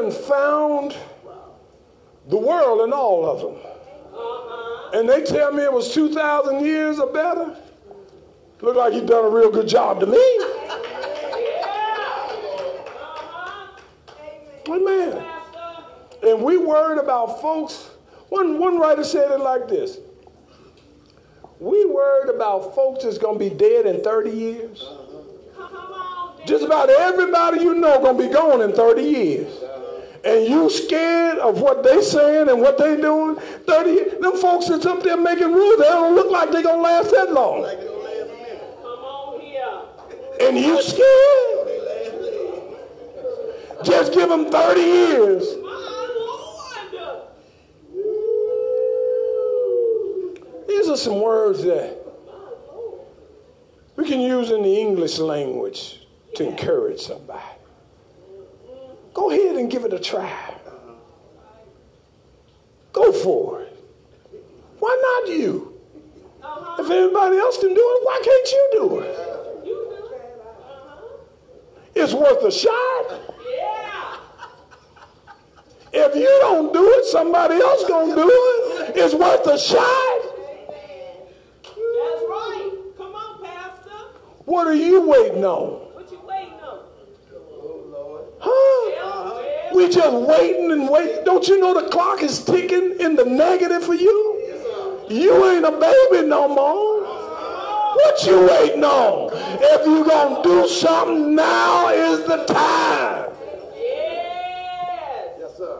[0.09, 0.97] And found
[2.27, 4.99] the world and all of them.
[4.99, 7.55] And they tell me it was 2,000 years or better.
[8.61, 10.17] Look like he done a real good job to me.
[14.67, 15.25] Amen.
[16.23, 17.91] And we worried about folks.
[18.29, 19.99] One, one writer said it like this.
[21.59, 24.89] We worried about folks that's going to be dead in 30 years.
[26.47, 29.59] Just about everybody you know going to be gone in 30 years
[30.23, 34.85] and you scared of what they saying and what they doing, 30, them folks that's
[34.85, 37.65] up there making rules, they don't look like they gonna last that long.
[40.41, 41.69] And you scared?
[43.83, 45.43] Just give them 30 years.
[50.67, 51.97] These are some words that
[53.95, 57.58] we can use in the English language to encourage somebody.
[59.13, 60.55] Go ahead and give it a try.
[62.93, 63.75] Go for it.
[64.79, 65.73] Why not you?
[66.79, 69.15] If everybody else can do it, why can't you do it?
[71.95, 73.35] It's worth a shot.
[75.91, 78.95] If you don't do it, somebody else gonna do it.
[78.95, 80.21] It's worth a shot.
[81.61, 82.71] That's right.
[82.95, 83.91] Come on, Pastor.
[84.45, 85.93] What are you waiting on?
[85.93, 86.79] What you waiting on?
[89.89, 91.23] We just waiting and waiting.
[91.25, 95.07] Don't you know the clock is ticking in the negative for you?
[95.09, 97.01] You ain't a baby no more.
[97.95, 99.31] What you waiting on?
[99.33, 103.31] If you gonna do something, now is the time.
[103.75, 105.35] Yes.
[105.39, 105.77] Yes, sir.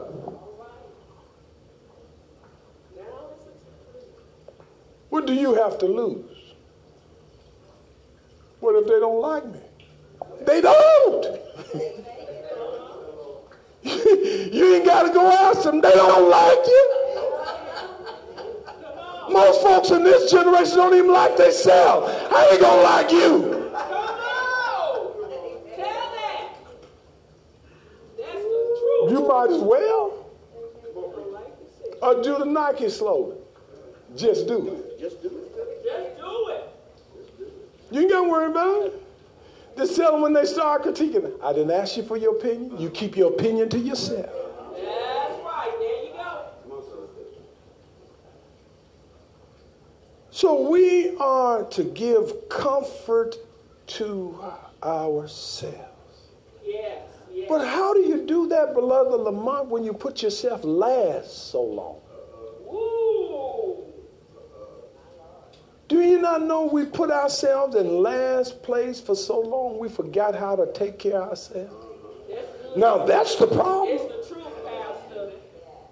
[5.10, 6.54] What do you have to lose?
[8.58, 9.60] What if they don't like me?
[10.44, 11.38] They don't.
[14.52, 15.80] you ain't got to go ask them.
[15.80, 16.96] They don't like you.
[19.30, 22.12] Most folks in this generation don't even like themselves.
[22.30, 23.70] How they gonna like you?
[23.72, 25.12] Come on.
[25.76, 26.56] Tell that.
[28.18, 29.10] That's the truth.
[29.12, 30.20] You might as well
[32.02, 33.38] or do the Nike slogan.
[34.16, 35.00] Just do it.
[35.00, 35.84] Just do it.
[35.84, 36.74] Just do it.
[37.90, 39.02] You ain't got to worry about it.
[39.80, 41.42] Just tell them when they start critiquing.
[41.42, 42.78] I didn't ask you for your opinion.
[42.78, 44.26] You keep your opinion to yourself.
[44.26, 45.74] That's right.
[45.78, 46.50] There you go.
[50.30, 53.36] So we are to give comfort
[53.86, 54.38] to
[54.82, 55.78] ourselves.
[56.62, 57.00] Yes.
[57.32, 57.46] Yes.
[57.48, 61.96] But how do you do that, beloved Lamont, when you put yourself last so long?
[62.70, 63.09] Ooh.
[65.90, 70.36] Do you not know we put ourselves in last place for so long we forgot
[70.36, 71.74] how to take care of ourselves?
[72.28, 72.76] That's.
[72.76, 73.98] Now that's the problem.
[73.98, 75.32] It's the truth, Pastor.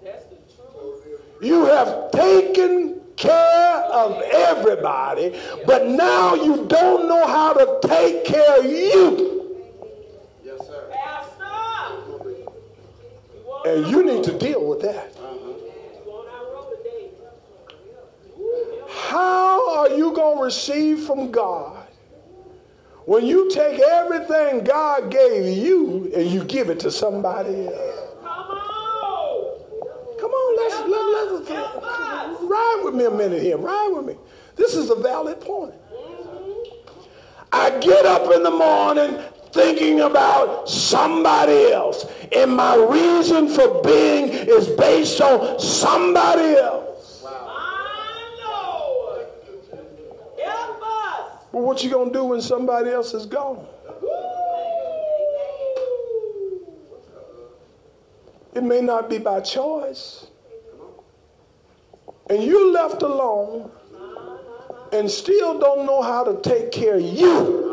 [0.01, 1.03] That's the truth.
[1.41, 8.59] You have taken care of everybody, but now you don't know how to take care
[8.59, 9.57] of you.
[10.45, 10.89] Yes, sir.
[10.93, 11.43] Pastor.
[13.65, 15.13] And you need to deal with that.
[15.13, 15.21] you
[16.05, 17.11] want our road today.
[19.09, 21.87] How are you going to receive from God
[23.05, 28.13] when you take everything God gave you and you give it to somebody else?
[28.21, 30.19] Come on.
[30.19, 32.41] Come on, let's, let, let's us.
[32.43, 33.57] ride with me a minute here.
[33.57, 34.15] Ride with me.
[34.55, 35.73] This is a valid point.
[37.51, 44.29] I get up in the morning thinking about somebody else, and my reason for being
[44.29, 46.88] is based on somebody else.
[51.51, 53.65] But what you gonna do when somebody else is gone?
[58.53, 60.27] It may not be by choice.
[62.29, 63.71] And you're left alone
[64.91, 67.69] and still don't know how to take care of you.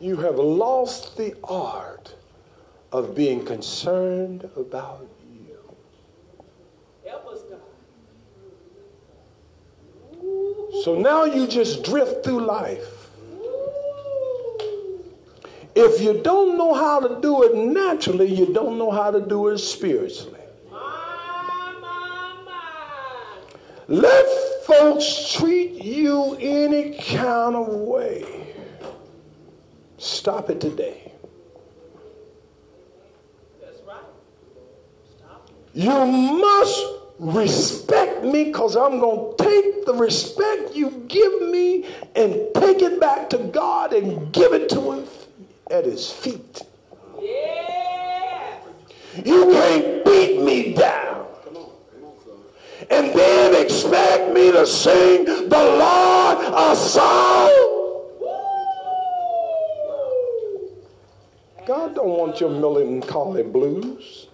[0.00, 2.14] You have lost the art
[2.92, 5.56] of being concerned about you.
[7.06, 7.60] Help us, God.
[10.82, 13.10] So now you just drift through life.
[15.74, 19.48] If you don't know how to do it naturally, you don't know how to do
[19.48, 20.40] it spiritually.
[23.86, 24.26] Let
[24.64, 28.54] folks treat you any kind of way.
[29.98, 31.12] Stop it today.
[33.60, 33.96] That's right.
[35.18, 35.50] Stop.
[35.74, 35.82] It.
[35.82, 42.48] You must respect me because I'm going to take the respect you give me and
[42.54, 45.06] take it back to God and give it to Him
[45.70, 46.62] at His feet.
[47.20, 48.62] Yes.
[49.24, 51.26] You can't beat me down
[52.90, 57.50] and then expect me to sing the Lord a song.
[61.66, 64.26] God don't want your melancholy blues.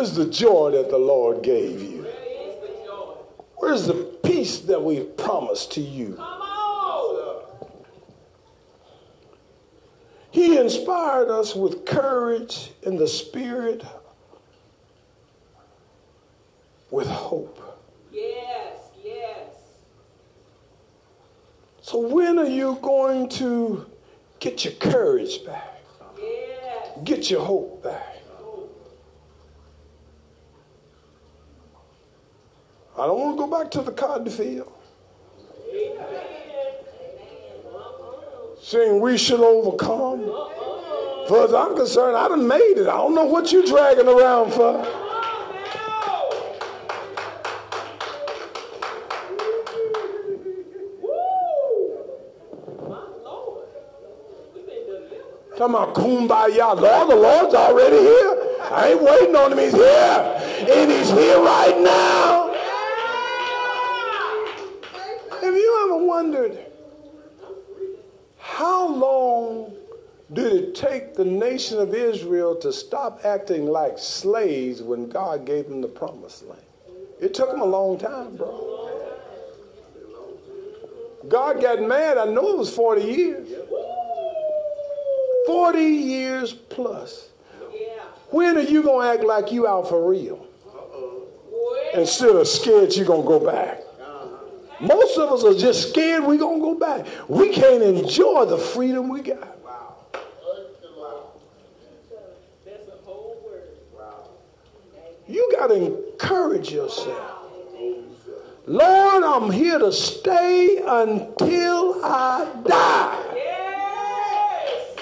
[0.00, 2.04] Where's the joy that the Lord gave you?
[2.04, 3.16] Where is the joy?
[3.56, 3.92] Where's the
[4.22, 6.14] peace that we've promised to you?
[6.14, 7.44] Come on.
[10.30, 13.84] He inspired us with courage in the spirit,
[16.90, 17.60] with hope.
[18.10, 19.52] Yes, yes.
[21.82, 23.84] So when are you going to
[24.38, 25.82] get your courage back?
[27.04, 28.09] Get your hope back?
[33.00, 34.70] I don't want to go back to the cotton field.
[38.60, 40.20] Saying we should overcome.
[41.26, 42.88] For as I'm concerned, I done made it.
[42.88, 44.84] I don't know what you're dragging around for.
[55.56, 56.78] Talking about kumbaya.
[56.78, 58.36] Lord, the Lord's already here.
[58.70, 59.58] I ain't waiting on him.
[59.58, 60.66] He's here.
[60.68, 62.50] And he's here right now.
[65.42, 66.58] Have you ever wondered
[68.36, 69.74] how long
[70.30, 75.68] did it take the nation of Israel to stop acting like slaves when God gave
[75.68, 76.60] them the promised land?
[77.22, 78.66] It took them a long time, bro.
[81.26, 82.18] God got mad.
[82.18, 83.48] I know it was 40 years.
[85.46, 87.30] 40 years plus.
[88.28, 90.46] When are you going to act like you out for real?
[91.94, 93.80] Instead of scared you're going to go back.
[94.80, 97.06] Most of us are just scared we're going to go back.
[97.28, 99.58] We can't enjoy the freedom we got.
[105.28, 107.36] You got to encourage yourself.
[108.66, 113.30] Lord, I'm here to stay until I die.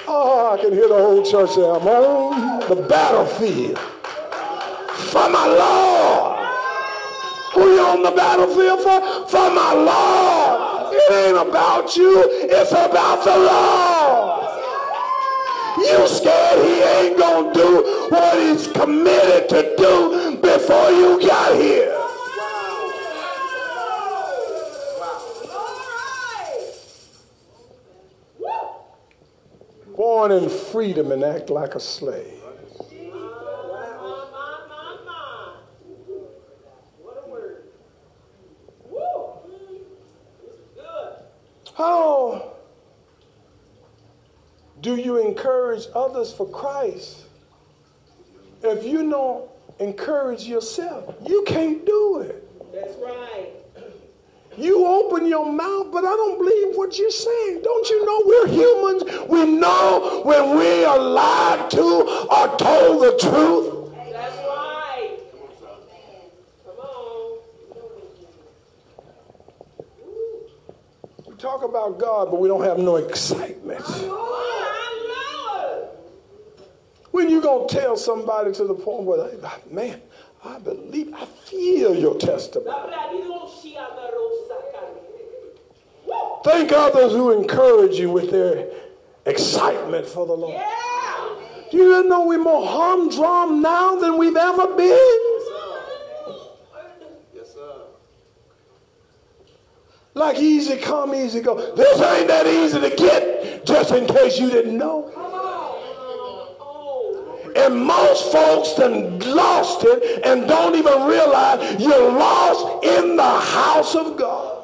[0.07, 6.38] Oh, I can hear the whole church say, I'm on the battlefield for my Lord.
[7.59, 9.01] You on the battlefield for?
[9.29, 10.95] For my Lord.
[10.95, 14.49] It ain't about you, it's about the Lord.
[15.79, 21.95] You scared he ain't gonna do what he's committed to do before you got here.
[29.97, 32.38] Born in freedom and act like a slave.
[41.79, 42.55] How
[44.81, 47.25] do you encourage others for Christ
[48.65, 49.49] if you don't
[49.79, 51.15] encourage yourself?
[51.25, 52.73] You can't do it.
[52.73, 53.51] That's right.
[54.57, 57.61] You open your mouth, but I don't believe what you're saying.
[57.63, 59.05] Don't you know we're humans?
[59.29, 63.95] We know when we are lied to or told the truth.
[64.13, 65.17] That's right.
[66.67, 67.39] Come on.
[71.25, 73.85] We talk about God, but we don't have no excitement.
[77.11, 80.01] When you gonna tell somebody to the point where they, ah, man,
[80.45, 82.95] I believe, I feel your testimony.
[86.45, 88.71] Thank others who encourage you with their
[89.27, 90.55] excitement for the Lord.
[90.55, 90.89] Yeah.
[91.71, 95.21] Do you know we're more humdrum now than we've ever been?
[97.35, 97.83] Yes, sir.
[100.19, 101.55] Like easy come, easy go.
[101.77, 105.15] This ain't that easy to get, just in case you didn't know.
[107.55, 113.95] And most folks done lost it and don't even realize you're lost in the house
[113.95, 114.57] of God.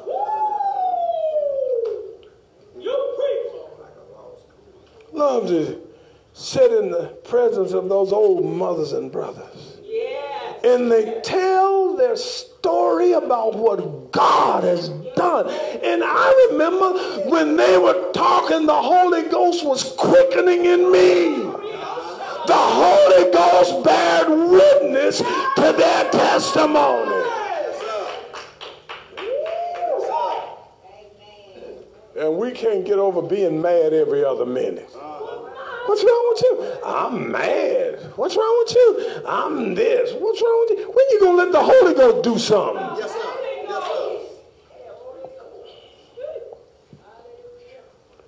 [5.13, 5.81] Love to
[6.33, 9.74] sit in the presence of those old mothers and brothers.
[9.95, 10.63] Yes.
[10.63, 15.47] and they tell their story about what God has done.
[15.49, 21.35] And I remember when they were talking, the Holy Ghost was quickening in me.
[22.47, 27.23] The Holy Ghost bared witness to their testimony.
[32.17, 34.89] And we can't get over being mad every other minute.
[35.85, 36.81] What's wrong with you?
[36.83, 37.99] I'm mad.
[38.15, 39.21] What's wrong with you?
[39.27, 40.13] I'm this.
[40.13, 40.85] What's wrong with you?
[40.87, 42.97] When you gonna let the Holy Ghost do something?
[42.97, 43.35] Yes, sir.
[43.67, 43.83] Yes,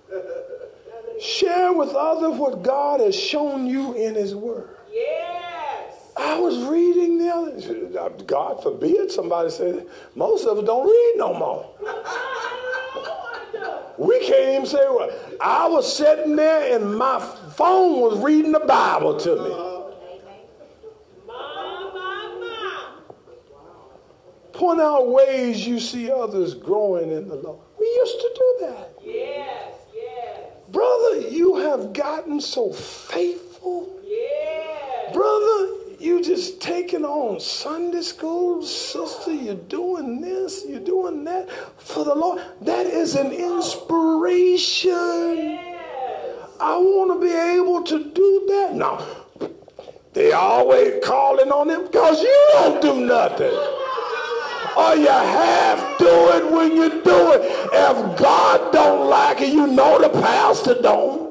[0.10, 1.20] sir.
[1.22, 4.70] Share with others what God has shown you in His Word.
[4.93, 5.95] Yes.
[6.16, 8.10] I was reading the other.
[8.26, 11.70] God forbid somebody said most of us don't read no more.
[13.97, 15.38] We can't even say what.
[15.41, 17.20] I was sitting there and my
[17.55, 19.74] phone was reading the Bible to me.
[24.53, 27.60] Point out ways you see others growing in the Lord.
[27.80, 28.89] We used to do that.
[29.03, 29.74] Yes.
[29.95, 30.49] Yes.
[30.70, 33.99] Brother, you have gotten so faithful.
[34.03, 35.14] Yes.
[35.14, 39.34] Brother, you just taking on Sunday school, sister.
[39.34, 42.41] You're doing this, you're doing that for the Lord.
[42.62, 44.93] That is an inspiration.
[46.60, 48.76] I want to be able to do that.
[48.76, 49.06] Now,
[50.14, 53.54] they always calling on him because you don't do nothing.
[54.76, 57.41] Or you half do it when you do it.
[57.74, 61.28] If God don't like it, you know the pastor don't.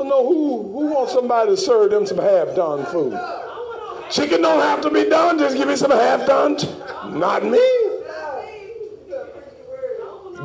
[0.00, 3.18] I know who, who wants somebody to serve them some half-done food.
[4.10, 5.38] Chicken don't have to be done.
[5.38, 6.56] Just give me some half-done.
[7.18, 7.58] Not me.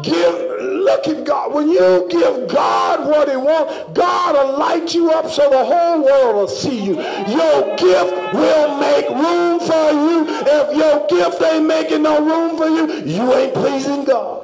[0.04, 1.54] Give, look at God.
[1.54, 6.04] When you give God what he wants, God will light you up so the whole
[6.04, 6.96] world will see you.
[6.96, 10.26] Your gift will make room for you.
[10.28, 14.44] If your gift ain't making no room for you, you ain't pleasing God.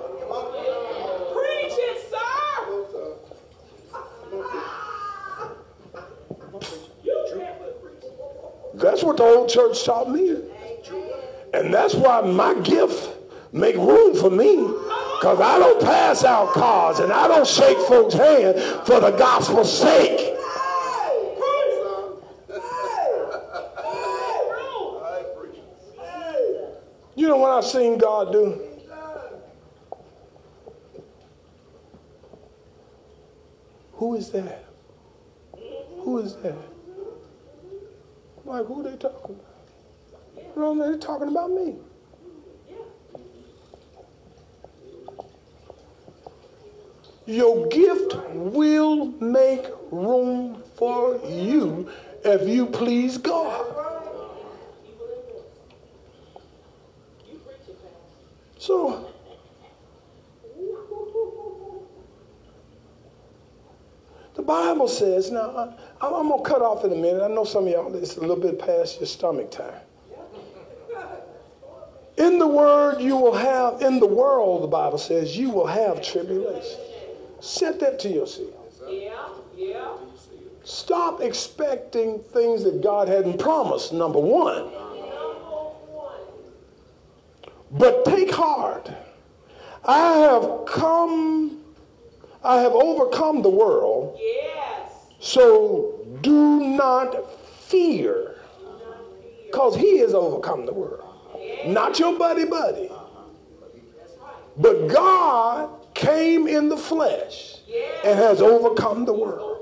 [1.33, 2.17] Preach it, sir.
[8.81, 10.37] That's what the old church taught me.
[11.53, 13.09] And that's why my gift
[13.53, 14.55] make room for me.
[14.55, 19.71] Because I don't pass out cards and I don't shake folks' hand for the gospel's
[19.71, 20.35] sake.
[27.15, 28.59] You know what I've seen God do?
[33.93, 34.65] Who is that?
[35.99, 36.70] Who is that?
[38.51, 39.45] Like, who they talking about?
[40.35, 41.77] You No, they're talking about me.
[47.25, 51.89] Your gift will make room for you
[52.25, 53.73] if you please God.
[58.57, 59.10] So,
[64.51, 67.21] Bible says, now, I, I'm going to cut off in a minute.
[67.23, 69.79] I know some of y'all, it's a little bit past your stomach time.
[72.17, 76.01] In the word, you will have, in the world, the Bible says, you will have
[76.01, 76.79] tribulation.
[77.39, 78.49] Set that to yourself.
[78.89, 79.93] Yeah, yeah.
[80.65, 84.69] Stop expecting things that God hadn't promised, number one.
[87.71, 88.91] But take heart.
[89.85, 91.63] I have come,
[92.43, 94.91] I have overcome the world, Yes.
[95.19, 97.31] so do not
[97.67, 98.35] fear.
[99.45, 101.07] Because he has overcome the world.
[101.65, 102.89] Not your buddy buddy.
[104.57, 107.57] But God came in the flesh
[108.03, 109.57] and has overcome the world.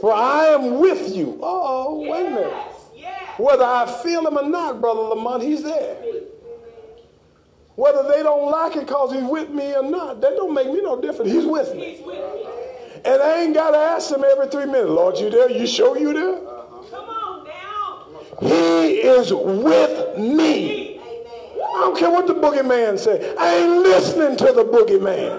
[0.00, 1.38] For I am with you.
[1.42, 2.52] Oh, wait a minute.
[3.38, 5.96] Whether I feel him or not, Brother Lamont, he's there.
[7.78, 10.82] Whether they don't like it because he's with me or not, that don't make me
[10.82, 11.30] no difference.
[11.30, 11.94] He's with me.
[11.94, 12.44] He's with me.
[13.04, 15.48] And I ain't got to ask him every three minutes, Lord, you there?
[15.48, 16.40] You sure you there?
[16.90, 18.04] Come on now.
[18.40, 20.98] He is with me.
[20.98, 23.36] I don't care what the boogeyman say.
[23.38, 25.36] I ain't listening to the boogeyman.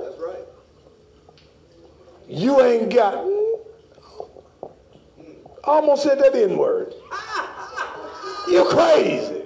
[0.00, 0.46] That's right.
[2.28, 3.14] You ain't got.
[5.64, 6.94] I almost said that N word.
[8.48, 9.37] You crazy.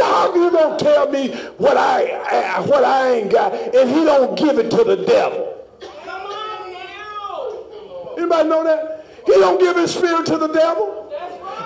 [0.00, 4.36] How you gonna tell me what I uh, what I ain't got, and he don't
[4.38, 5.66] give it to the devil?
[6.04, 8.16] Come on now.
[8.16, 9.06] Anybody know that?
[9.26, 10.98] He don't give his spirit to the devil.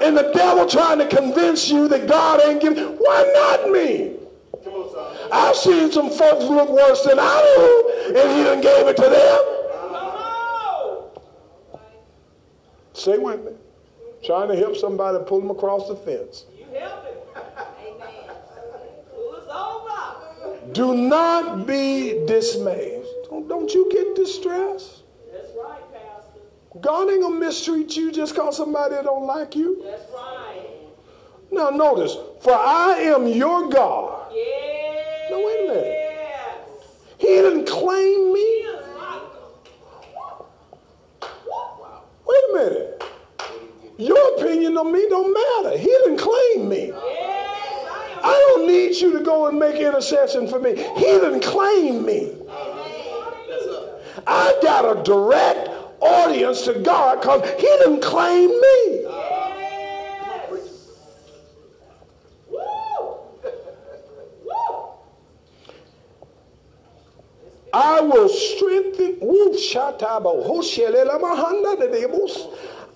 [0.03, 2.85] And the devil trying to convince you that God ain't giving.
[2.85, 4.17] Why not me?
[5.33, 9.03] I've seen some folks look worse than I do, and he done gave it to
[9.03, 9.57] them.
[12.93, 13.53] Stay with me.
[14.25, 16.47] Trying to help somebody pull them across the fence.
[16.59, 17.15] You help him.
[17.87, 18.37] Amen.
[19.15, 20.66] Pull us over.
[20.77, 23.03] Do not be dismayed.
[23.31, 25.05] Don't, don't you get distressed.
[25.33, 26.41] That's right, Pastor.
[26.83, 29.83] God ain't gonna mistreat you just because somebody don't like you.
[29.83, 30.67] That's right.
[31.51, 34.31] Now notice, for I am your God.
[34.35, 35.31] Yes.
[35.31, 36.07] Now, wait a minute.
[37.17, 38.67] He didn't claim me.
[42.27, 43.03] Wait a minute.
[43.97, 45.79] Your opinion on me don't matter.
[45.79, 46.89] He didn't claim me.
[46.89, 47.23] Yes, I am.
[47.23, 47.26] I
[48.67, 50.71] don't need you to go and make intercession for me.
[50.71, 52.33] He didn't claim me.
[54.27, 59.07] I got a direct audience to God because he didn't claim me.
[67.73, 69.19] I will strengthen.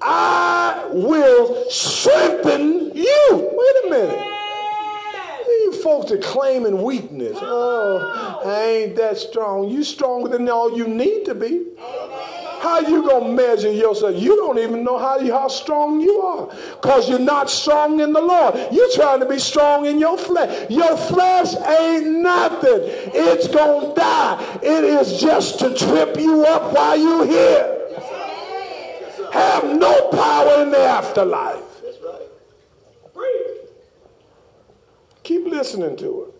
[0.02, 3.50] I will strengthen you.
[3.52, 4.39] Wait a minute.
[5.82, 7.38] Folks that claiming weakness.
[7.40, 9.68] Oh, I ain't that strong.
[9.68, 11.66] You stronger than all you need to be.
[12.60, 14.14] How you gonna measure yourself?
[14.20, 16.46] You don't even know how, you, how strong you are,
[16.82, 18.54] cause you're not strong in the Lord.
[18.70, 20.70] You're trying to be strong in your flesh.
[20.70, 22.80] Your flesh ain't nothing.
[23.14, 24.58] It's gonna die.
[24.62, 27.78] It is just to trip you up while you're here.
[29.32, 31.82] Have no power in the afterlife.
[31.82, 32.30] That's right.
[35.30, 36.34] Keep listening to it.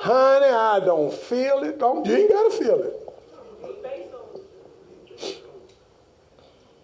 [0.00, 1.78] Honey, I don't feel it.
[1.78, 3.01] Don't, you ain't got to feel it.